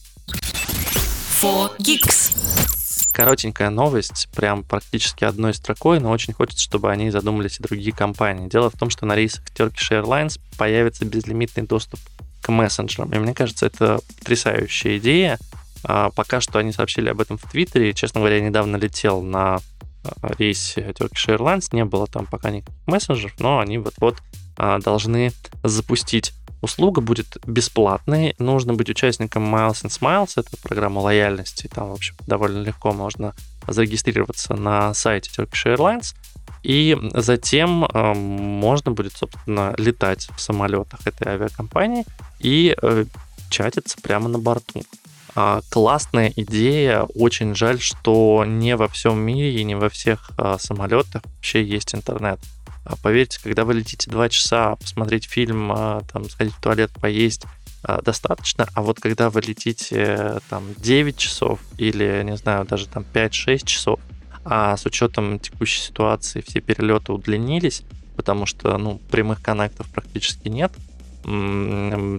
4Geeks. 1.41 2.66
Коротенькая 3.11 3.69
новость, 3.69 4.29
прям 4.35 4.63
практически 4.63 5.23
одной 5.23 5.53
строкой, 5.53 5.99
но 5.99 6.11
очень 6.11 6.33
хочется, 6.33 6.61
чтобы 6.61 6.91
они 6.91 7.09
задумались 7.09 7.59
и 7.59 7.63
другие 7.63 7.91
компании. 7.91 8.47
Дело 8.47 8.69
в 8.69 8.77
том, 8.77 8.89
что 8.89 9.05
на 9.05 9.15
рейсах 9.15 9.43
Turkish 9.55 9.91
Airlines 9.91 10.39
появится 10.57 11.05
безлимитный 11.05 11.63
доступ 11.63 11.99
к 12.41 12.49
мессенджерам. 12.49 13.11
И 13.13 13.17
мне 13.17 13.33
кажется, 13.33 13.65
это 13.65 13.99
потрясающая 14.19 14.97
идея. 14.97 15.39
А, 15.83 16.09
пока 16.11 16.41
что 16.41 16.59
они 16.59 16.71
сообщили 16.71 17.09
об 17.09 17.21
этом 17.21 17.37
в 17.37 17.49
Твиттере. 17.49 17.93
Честно 17.93 18.19
говоря, 18.19 18.37
я 18.37 18.41
недавно 18.41 18.77
летел 18.77 19.21
на 19.21 19.59
а, 20.03 20.33
рейсе 20.37 20.81
Turkish 20.91 21.27
Airlines, 21.27 21.69
не 21.71 21.85
было 21.85 22.07
там 22.07 22.25
пока 22.25 22.49
никаких 22.49 22.75
мессенджеров, 22.85 23.33
но 23.39 23.59
они 23.59 23.77
вот-вот 23.77 24.17
а, 24.57 24.79
должны 24.79 25.31
запустить 25.63 26.33
Услуга 26.61 27.01
будет 27.01 27.37
бесплатной, 27.45 28.35
нужно 28.39 28.73
быть 28.73 28.89
участником 28.89 29.53
Miles 29.53 29.83
and 29.83 29.89
Smiles, 29.89 30.33
это 30.35 30.57
программа 30.61 30.99
лояльности, 30.99 31.69
там, 31.73 31.89
в 31.89 31.93
общем, 31.93 32.15
довольно 32.25 32.63
легко 32.63 32.91
можно 32.93 33.33
зарегистрироваться 33.67 34.55
на 34.55 34.93
сайте 34.93 35.29
Turkish 35.29 35.75
Airlines, 35.75 36.15
и 36.63 36.97
затем 37.13 37.85
э, 37.85 38.13
можно 38.13 38.91
будет, 38.91 39.13
собственно, 39.13 39.73
летать 39.77 40.29
в 40.35 40.41
самолетах 40.41 41.05
этой 41.05 41.27
авиакомпании 41.27 42.05
и 42.39 42.75
э, 42.81 43.05
чатиться 43.49 43.97
прямо 44.01 44.27
на 44.27 44.39
борту. 44.39 44.83
Э, 45.35 45.61
классная 45.69 46.33
идея, 46.35 47.03
очень 47.03 47.55
жаль, 47.55 47.79
что 47.79 48.43
не 48.45 48.75
во 48.75 48.87
всем 48.87 49.19
мире 49.19 49.59
и 49.59 49.63
не 49.63 49.75
во 49.75 49.89
всех 49.89 50.31
э, 50.37 50.57
самолетах 50.59 51.21
вообще 51.23 51.63
есть 51.63 51.93
интернет. 51.93 52.39
А 52.89 52.95
поверьте, 52.95 53.39
когда 53.43 53.65
вы 53.65 53.73
летите 53.73 54.09
2 54.09 54.29
часа 54.29 54.75
посмотреть 54.77 55.25
фильм, 55.25 55.71
а, 55.73 56.01
там, 56.11 56.29
сходить 56.29 56.53
в 56.53 56.61
туалет, 56.61 56.89
поесть, 57.01 57.43
а, 57.83 58.01
достаточно, 58.01 58.67
а 58.73 58.81
вот 58.81 59.01
когда 59.01 59.29
вы 59.29 59.41
летите 59.41 60.39
там 60.49 60.63
9 60.77 61.17
часов 61.17 61.59
или, 61.77 62.21
не 62.23 62.37
знаю, 62.37 62.65
даже 62.65 62.87
там 62.87 63.03
5-6 63.13 63.65
часов, 63.65 63.99
а 64.45 64.77
с 64.77 64.85
учетом 64.85 65.39
текущей 65.39 65.81
ситуации 65.81 66.39
все 66.39 66.61
перелеты 66.61 67.11
удлинились, 67.11 67.83
потому 68.15 68.45
что, 68.45 68.77
ну, 68.77 69.01
прямых 69.11 69.41
коннектов 69.41 69.87
практически 69.89 70.47
нет, 70.47 70.71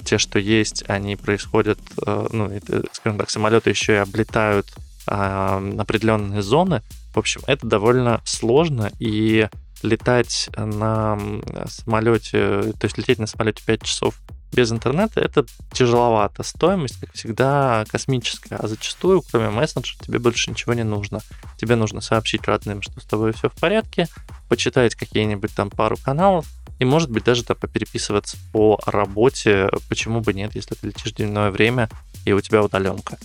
те, 0.05 0.19
что 0.19 0.39
есть, 0.39 0.85
они 0.87 1.17
происходят, 1.17 1.79
ну, 2.05 2.53
скажем 2.93 3.19
так, 3.19 3.31
самолеты 3.31 3.71
еще 3.71 3.95
и 3.95 3.97
облетают 3.97 4.67
определенные 5.07 6.43
зоны. 6.43 6.83
В 7.15 7.19
общем, 7.19 7.41
это 7.47 7.67
довольно 7.67 8.21
сложно, 8.27 8.93
и 8.99 9.49
летать 9.83 10.51
на 10.57 11.19
самолете, 11.67 12.73
то 12.79 12.85
есть 12.85 12.99
лететь 12.99 13.19
на 13.19 13.27
самолете 13.27 13.63
5 13.65 13.83
часов 13.83 14.15
без 14.53 14.73
интернета, 14.73 15.21
это 15.21 15.45
тяжеловато. 15.73 16.43
Стоимость, 16.43 16.99
как 17.01 17.13
всегда, 17.13 17.85
космическая. 17.91 18.57
А 18.57 18.67
зачастую, 18.67 19.23
кроме 19.31 19.51
мессенджера, 19.51 19.99
тебе 20.03 20.19
больше 20.19 20.51
ничего 20.51 20.73
не 20.73 20.85
нужно. 20.85 21.21
Тебе 21.59 21.77
нужно 21.77 22.01
сообщить 22.01 22.47
родным, 22.47 22.83
что 22.83 22.99
с 23.01 23.05
тобой 23.05 23.33
все 23.33 23.51
в 23.51 23.55
порядке, 23.55 24.09
почитать 24.49 24.95
какие-нибудь 24.95 25.55
там 25.55 25.71
пару 25.71 25.97
каналов, 25.97 26.47
и, 26.79 26.85
может 26.85 27.11
быть, 27.11 27.25
даже 27.25 27.45
там 27.45 27.57
попереписываться 27.57 28.37
по 28.53 28.81
работе. 28.87 29.69
Почему 29.89 30.21
бы 30.21 30.33
нет, 30.33 30.55
если 30.55 30.75
ты 30.77 30.87
летишь 30.87 31.13
дневное 31.13 31.51
время 31.51 31.91
и 32.25 32.33
у 32.33 32.41
тебя 32.41 32.63
удаленка. 32.63 33.19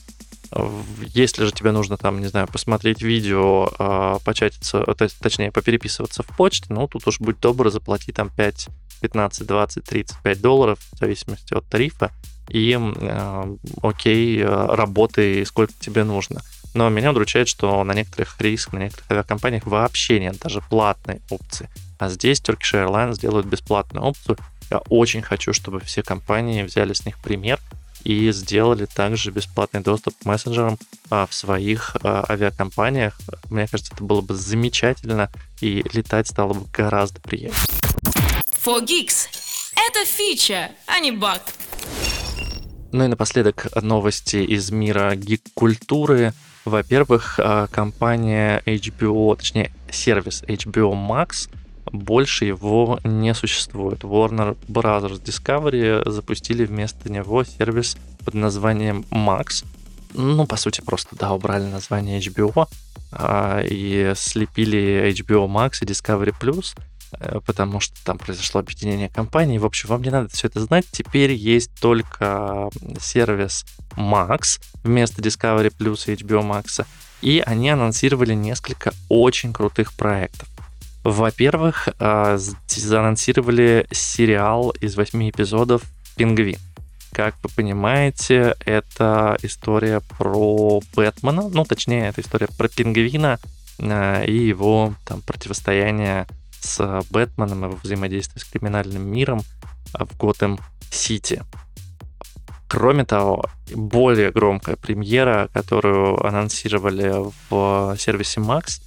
Если 1.13 1.45
же 1.45 1.51
тебе 1.51 1.71
нужно 1.71 1.97
там, 1.97 2.19
не 2.19 2.27
знаю, 2.27 2.47
посмотреть 2.47 3.01
видео, 3.01 3.71
а, 3.79 4.19
початиться, 4.19 4.83
есть, 4.99 5.19
точнее, 5.19 5.51
попереписываться 5.51 6.23
в 6.23 6.27
почте, 6.27 6.67
ну, 6.69 6.87
тут 6.87 7.07
уж 7.07 7.19
будь 7.19 7.39
добр, 7.39 7.69
заплати 7.69 8.11
там 8.11 8.29
5, 8.29 8.69
15, 9.01 9.47
20, 9.47 9.83
35 9.83 10.41
долларов, 10.41 10.79
в 10.91 10.97
зависимости 10.97 11.53
от 11.53 11.65
тарифа, 11.65 12.11
и 12.49 12.77
э, 12.77 13.55
окей, 13.81 14.39
э, 14.39 14.45
работай 14.45 15.45
сколько 15.45 15.73
тебе 15.79 16.03
нужно. 16.03 16.41
Но 16.73 16.89
меня 16.89 17.11
удручает, 17.11 17.47
что 17.47 17.83
на 17.83 17.93
некоторых 17.93 18.39
рейсах, 18.39 18.73
на 18.73 18.79
некоторых 18.79 19.11
авиакомпаниях 19.11 19.65
вообще 19.65 20.19
нет 20.19 20.37
даже 20.39 20.61
платной 20.61 21.21
опции. 21.29 21.69
А 21.99 22.09
здесь 22.09 22.41
Turkish 22.41 22.73
Airlines 22.73 23.19
делают 23.19 23.45
бесплатную 23.45 24.05
опцию. 24.05 24.37
Я 24.71 24.79
очень 24.89 25.21
хочу, 25.21 25.53
чтобы 25.53 25.79
все 25.81 26.03
компании 26.03 26.63
взяли 26.63 26.93
с 26.93 27.05
них 27.05 27.19
пример 27.19 27.59
и 28.03 28.31
сделали 28.31 28.85
также 28.85 29.31
бесплатный 29.31 29.81
доступ 29.81 30.15
к 30.17 30.25
мессенджерам 30.25 30.77
а, 31.09 31.25
в 31.25 31.33
своих 31.33 31.95
а, 32.03 32.25
авиакомпаниях. 32.29 33.17
Мне 33.49 33.67
кажется, 33.67 33.93
это 33.93 34.03
было 34.03 34.21
бы 34.21 34.35
замечательно, 34.35 35.29
и 35.61 35.83
летать 35.93 36.27
стало 36.27 36.53
бы 36.53 36.65
гораздо 36.73 37.21
приятнее. 37.21 37.53
For 38.63 38.81
Geeks. 38.81 39.27
Это 39.75 40.05
фича, 40.05 40.71
а 40.87 40.99
не 40.99 41.11
баг. 41.11 41.41
Ну 42.91 43.05
и 43.05 43.07
напоследок 43.07 43.67
новости 43.81 44.37
из 44.37 44.69
мира 44.71 45.15
гик-культуры. 45.15 46.33
Во-первых, 46.63 47.39
а, 47.39 47.67
компания 47.67 48.61
HBO, 48.65 49.35
точнее 49.35 49.71
сервис 49.91 50.43
HBO 50.43 50.93
Max, 50.93 51.49
больше 51.93 52.45
его 52.45 52.99
не 53.05 53.33
существует. 53.33 54.03
Warner 54.03 54.57
Bros. 54.67 55.23
Discovery 55.23 56.09
запустили 56.09 56.65
вместо 56.65 57.09
него 57.09 57.45
сервис 57.45 57.95
под 58.25 58.33
названием 58.33 59.05
Max. 59.09 59.63
Ну, 60.13 60.45
по 60.45 60.57
сути, 60.57 60.81
просто, 60.81 61.15
да, 61.15 61.31
убрали 61.31 61.63
название 61.63 62.19
HBO 62.19 62.67
а, 63.11 63.61
и 63.63 64.11
слепили 64.15 65.15
HBO 65.17 65.47
Max 65.47 65.77
и 65.81 65.85
Discovery 65.85 66.33
Plus– 66.37 66.75
Э, 67.19 67.39
потому 67.45 67.79
что 67.79 67.95
там 68.03 68.17
произошло 68.17 68.59
объединение 68.59 69.09
компаний. 69.09 69.59
В 69.59 69.65
общем, 69.65 69.89
вам 69.89 70.01
не 70.01 70.09
надо 70.09 70.29
все 70.29 70.47
это 70.47 70.59
знать. 70.61 70.85
Теперь 70.91 71.31
есть 71.31 71.71
только 71.79 72.69
сервис 72.99 73.65
Max 73.95 74.61
вместо 74.83 75.21
Discovery 75.21 75.73
Plus 75.77 76.11
и 76.11 76.15
HBO 76.15 76.41
Max. 76.43 76.85
И 77.21 77.41
они 77.45 77.69
анонсировали 77.69 78.33
несколько 78.33 78.93
очень 79.09 79.53
крутых 79.53 79.93
проектов. 79.93 80.47
Во-первых, 81.03 81.89
э, 81.99 82.37
заанонсировали 82.67 83.87
сериал 83.91 84.69
из 84.81 84.95
восьми 84.95 85.29
эпизодов 85.29 85.83
«Пингвин». 86.15 86.57
Как 87.11 87.35
вы 87.43 87.49
понимаете, 87.55 88.55
это 88.65 89.37
история 89.43 90.01
про 90.17 90.81
Бэтмена, 90.95 91.49
ну, 91.49 91.63
точнее, 91.65 92.07
это 92.07 92.21
история 92.21 92.47
про 92.57 92.67
пингвина 92.67 93.37
э, 93.77 94.25
и 94.25 94.47
его 94.47 94.95
там 95.05 95.21
противостояние 95.21 96.25
с 96.59 97.03
Бэтменом, 97.11 97.65
его 97.65 97.79
взаимодействие 97.83 98.41
с 98.41 98.45
криминальным 98.45 99.05
миром 99.05 99.41
в 99.93 100.17
Готэм-Сити. 100.17 101.43
Кроме 102.67 103.05
того, 103.05 103.45
более 103.75 104.31
громкая 104.31 104.77
премьера, 104.77 105.49
которую 105.53 106.25
анонсировали 106.25 107.13
в 107.49 107.95
сервисе 107.99 108.39
Max, 108.39 108.81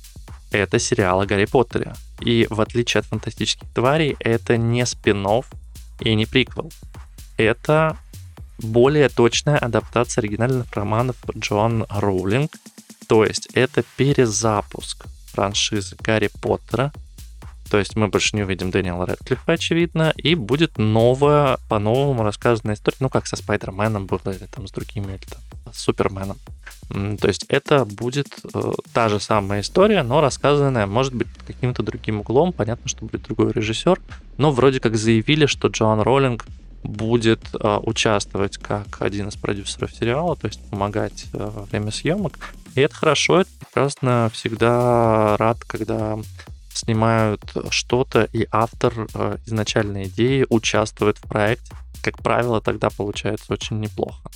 это 0.57 0.79
сериал 0.79 1.21
о 1.21 1.27
Гарри 1.27 1.47
Поттере. 1.47 1.95
И 2.21 2.47
в 2.51 2.61
отличие 2.61 3.01
от 3.01 3.07
фантастических 3.07 3.69
тварей, 3.75 4.16
это 4.21 4.57
не 4.57 4.85
спин 4.87 5.27
и 6.01 6.14
не 6.14 6.27
приквел. 6.27 6.73
Это 7.37 7.97
более 8.59 9.09
точная 9.09 9.59
адаптация 9.59 10.23
оригинальных 10.23 10.73
романов 10.73 11.16
Джоан 11.37 11.87
Роулинг. 11.88 12.53
То 13.09 13.25
есть 13.25 13.49
это 13.55 13.85
перезапуск 13.97 15.07
франшизы 15.33 15.97
Гарри 16.01 16.31
Поттера 16.40 16.92
то 17.71 17.79
есть 17.79 17.97
мы 17.97 18.09
больше 18.09 18.37
не 18.37 18.43
увидим 18.43 18.71
Дэниела 18.71 19.07
Рэдклиффа, 19.07 19.53
очевидно, 19.53 20.13
и 20.17 20.35
будет 20.35 20.79
новая, 20.79 21.59
по-новому 21.69 22.23
рассказанная 22.23 22.75
история, 22.75 22.97
ну, 23.01 23.09
как 23.09 23.27
со 23.27 23.37
Спайдерменом 23.37 24.07
было, 24.07 24.21
или 24.27 24.47
там 24.47 24.67
с 24.67 24.71
другими, 24.71 25.13
или 25.13 25.27
там 25.29 25.73
с 25.73 25.81
Суперменом. 25.81 26.37
То 26.89 27.27
есть 27.27 27.45
это 27.49 27.85
будет 27.85 28.29
э, 28.55 28.73
та 28.93 29.09
же 29.09 29.19
самая 29.19 29.61
история, 29.61 30.05
но 30.05 30.21
рассказанная, 30.21 30.87
может 30.87 31.15
быть, 31.15 31.27
каким-то 31.45 31.83
другим 31.83 32.21
углом. 32.21 32.53
Понятно, 32.53 32.89
что 32.89 33.05
будет 33.05 33.23
другой 33.23 33.53
режиссер, 33.53 34.01
но 34.39 34.53
вроде 34.53 34.79
как 34.79 34.97
заявили, 34.97 35.47
что 35.47 35.69
Джоан 35.69 36.01
Роллинг 36.01 36.47
будет 36.85 37.41
э, 37.55 37.79
участвовать 37.83 38.59
как 38.59 39.03
один 39.03 39.29
из 39.29 39.35
продюсеров 39.35 39.93
сериала, 39.93 40.37
то 40.37 40.47
есть 40.47 40.61
помогать 40.71 41.27
э, 41.33 41.39
во 41.39 41.63
время 41.65 41.91
съемок. 41.91 42.39
И 42.77 42.81
это 42.81 42.95
хорошо, 42.95 43.41
это 43.41 43.51
прекрасно. 43.59 44.31
Всегда 44.33 45.37
рад, 45.39 45.59
когда 45.65 46.19
снимают 46.77 47.43
что-то, 47.71 48.29
и 48.33 48.47
автор 48.51 49.07
э, 49.15 49.39
изначальной 49.47 50.05
идеи 50.05 50.47
участвует 50.49 51.19
в 51.19 51.23
проекте. 51.23 51.75
Как 52.03 52.19
правило, 52.19 52.61
тогда 52.61 52.89
получается 52.91 53.53
очень 53.53 53.81
неплохо. 53.81 54.31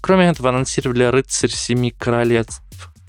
Кроме 0.00 0.26
этого, 0.26 0.48
анонсировали 0.48 1.04
«Рыцарь 1.04 1.50
Семи 1.50 1.90
Королевств» 1.90 2.62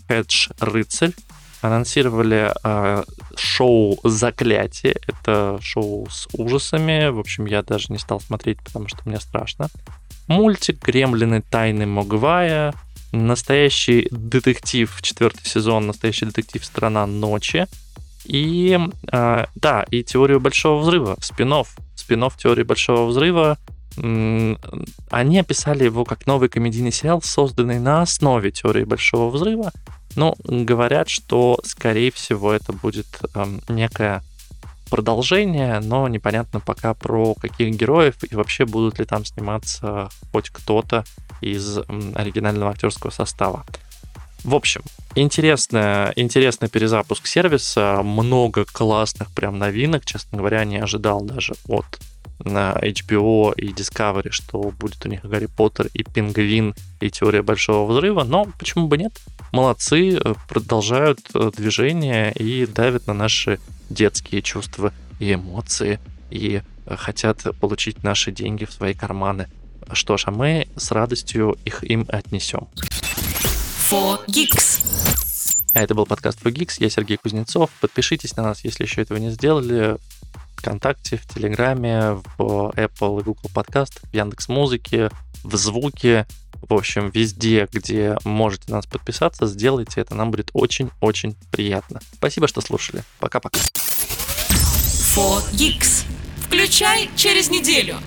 Хедж 0.07 0.49
Рыцарь. 0.59 1.13
Анонсировали 1.62 2.51
э, 2.63 3.03
шоу 3.36 3.99
«Заклятие». 4.03 4.97
Это 5.07 5.57
шоу 5.62 6.07
с 6.09 6.27
ужасами. 6.33 7.09
В 7.09 7.19
общем, 7.19 7.45
я 7.45 7.63
даже 7.63 7.86
не 7.89 7.97
стал 7.97 8.19
смотреть, 8.19 8.59
потому 8.62 8.88
что 8.89 8.99
мне 9.05 9.19
страшно. 9.19 9.69
Мультик 10.27 10.83
«Гремлины. 10.86 11.41
Тайны 11.41 11.86
Могвая». 11.86 12.73
Настоящий 13.12 14.07
детектив, 14.12 14.91
четвертый 15.01 15.45
сезон, 15.45 15.88
настоящий 15.88 16.25
детектив 16.25 16.65
«Страна 16.65 17.05
ночи». 17.05 17.67
И 18.25 18.79
э, 19.12 19.45
да, 19.55 19.86
и 19.89 20.03
теорию 20.03 20.39
большого 20.39 20.81
взрыва, 20.81 21.17
спинов, 21.21 21.75
спинов 21.95 22.38
теории 22.38 22.63
большого 22.63 23.07
взрыва. 23.07 23.57
Они 23.95 25.39
описали 25.39 25.83
его 25.83 26.03
как 26.03 26.25
новый 26.25 26.49
комедийный 26.49 26.91
сериал, 26.91 27.21
созданный 27.21 27.79
на 27.79 28.01
основе 28.01 28.49
теории 28.49 28.86
большого 28.86 29.29
взрыва. 29.29 29.71
Но 30.15 30.36
говорят, 30.43 31.09
что, 31.09 31.59
скорее 31.63 32.12
всего, 32.12 32.51
это 32.51 32.73
будет 32.73 33.07
некое 33.69 34.23
продолжение, 34.89 35.79
но 35.79 36.07
непонятно 36.07 36.59
пока 36.59 36.93
про 36.93 37.33
каких 37.33 37.75
героев 37.75 38.15
и 38.29 38.36
вообще 38.36 38.65
будут 38.65 38.99
ли 38.99 39.05
там 39.05 39.25
сниматься 39.25 40.09
хоть 40.31 40.49
кто-то 40.49 41.03
из 41.41 41.79
оригинального 42.15 42.71
актерского 42.71 43.09
состава. 43.12 43.65
В 44.43 44.56
общем, 44.56 44.82
интересный, 45.15 46.12
интересный 46.15 46.67
перезапуск 46.67 47.27
сервиса, 47.27 48.01
много 48.03 48.65
классных 48.65 49.32
прям 49.32 49.58
новинок, 49.58 50.06
честно 50.06 50.38
говоря, 50.38 50.65
не 50.65 50.77
ожидал 50.77 51.21
даже 51.21 51.53
от 51.67 51.86
на 52.39 52.73
HBO 52.73 53.53
и 53.56 53.71
Discovery, 53.71 54.32
что 54.32 54.60
будет 54.77 55.06
у 55.06 55.10
них 55.10 55.23
Гарри 55.23 55.45
Поттер 55.45 55.88
и 55.93 56.03
Пингвин 56.03 56.75
и 56.99 57.10
Теория 57.10 57.41
Большого 57.41 57.89
Взрыва, 57.89 58.23
но 58.23 58.47
почему 58.60 58.88
бы 58.88 58.97
нет? 58.97 59.13
Молодцы, 59.51 60.19
продолжают 60.49 61.19
э, 61.34 61.51
движение 61.56 62.34
и 62.34 62.65
давят 62.65 63.08
на 63.08 63.13
наши 63.13 63.60
детские 63.89 64.41
чувства 64.41 64.91
и 65.19 65.34
эмоции, 65.34 65.99
и 66.32 66.62
э, 66.86 66.95
хотят 66.97 67.43
получить 67.62 68.03
наши 68.03 68.32
деньги 68.32 68.65
в 68.65 68.73
свои 68.73 68.93
карманы. 68.93 69.47
Что 69.91 70.17
ж, 70.17 70.23
а 70.25 70.32
мы 70.32 70.67
с 70.75 70.91
радостью 70.91 71.58
их 71.65 71.84
им 71.84 72.06
отнесем. 72.10 72.67
For 73.93 74.25
Geeks. 74.25 74.84
А 75.75 75.84
это 75.84 75.93
был 75.93 76.08
подкаст 76.08 76.41
For 76.41 76.51
Geeks. 76.51 76.77
Я 76.79 76.89
Сергей 76.89 77.17
Кузнецов. 77.17 77.69
Подпишитесь 77.79 78.36
на 78.36 78.41
нас, 78.41 78.63
если 78.63 78.86
еще 78.86 79.03
этого 79.03 79.19
не 79.19 79.29
сделали. 79.29 79.97
ВКонтакте, 80.56 81.17
в 81.17 81.32
Телеграме, 81.32 82.13
в 82.39 82.73
Apple 82.75 83.21
и 83.21 83.23
Google 83.23 83.51
подкаст, 83.53 84.01
в 84.01 84.15
Яндекс 84.15 84.49
Музыке, 84.49 85.12
в 85.43 85.56
Звуке. 85.58 86.25
В 86.67 86.73
общем, 86.73 87.12
везде, 87.12 87.69
где 87.71 88.17
можете 88.23 88.71
нас 88.71 88.88
подписаться, 88.88 89.45
сделайте 89.45 90.01
это. 90.01 90.15
Нам 90.15 90.32
будет 90.32 90.49
очень-очень 90.53 91.36
приятно. 91.51 91.99
Спасибо, 92.15 92.47
что 92.47 92.62
слушали. 92.62 93.03
Пока-пока. 93.19 93.60
For 95.15 95.43
Geeks. 95.51 96.06
Включай 96.47 97.12
через 97.15 97.51
неделю. 97.51 97.97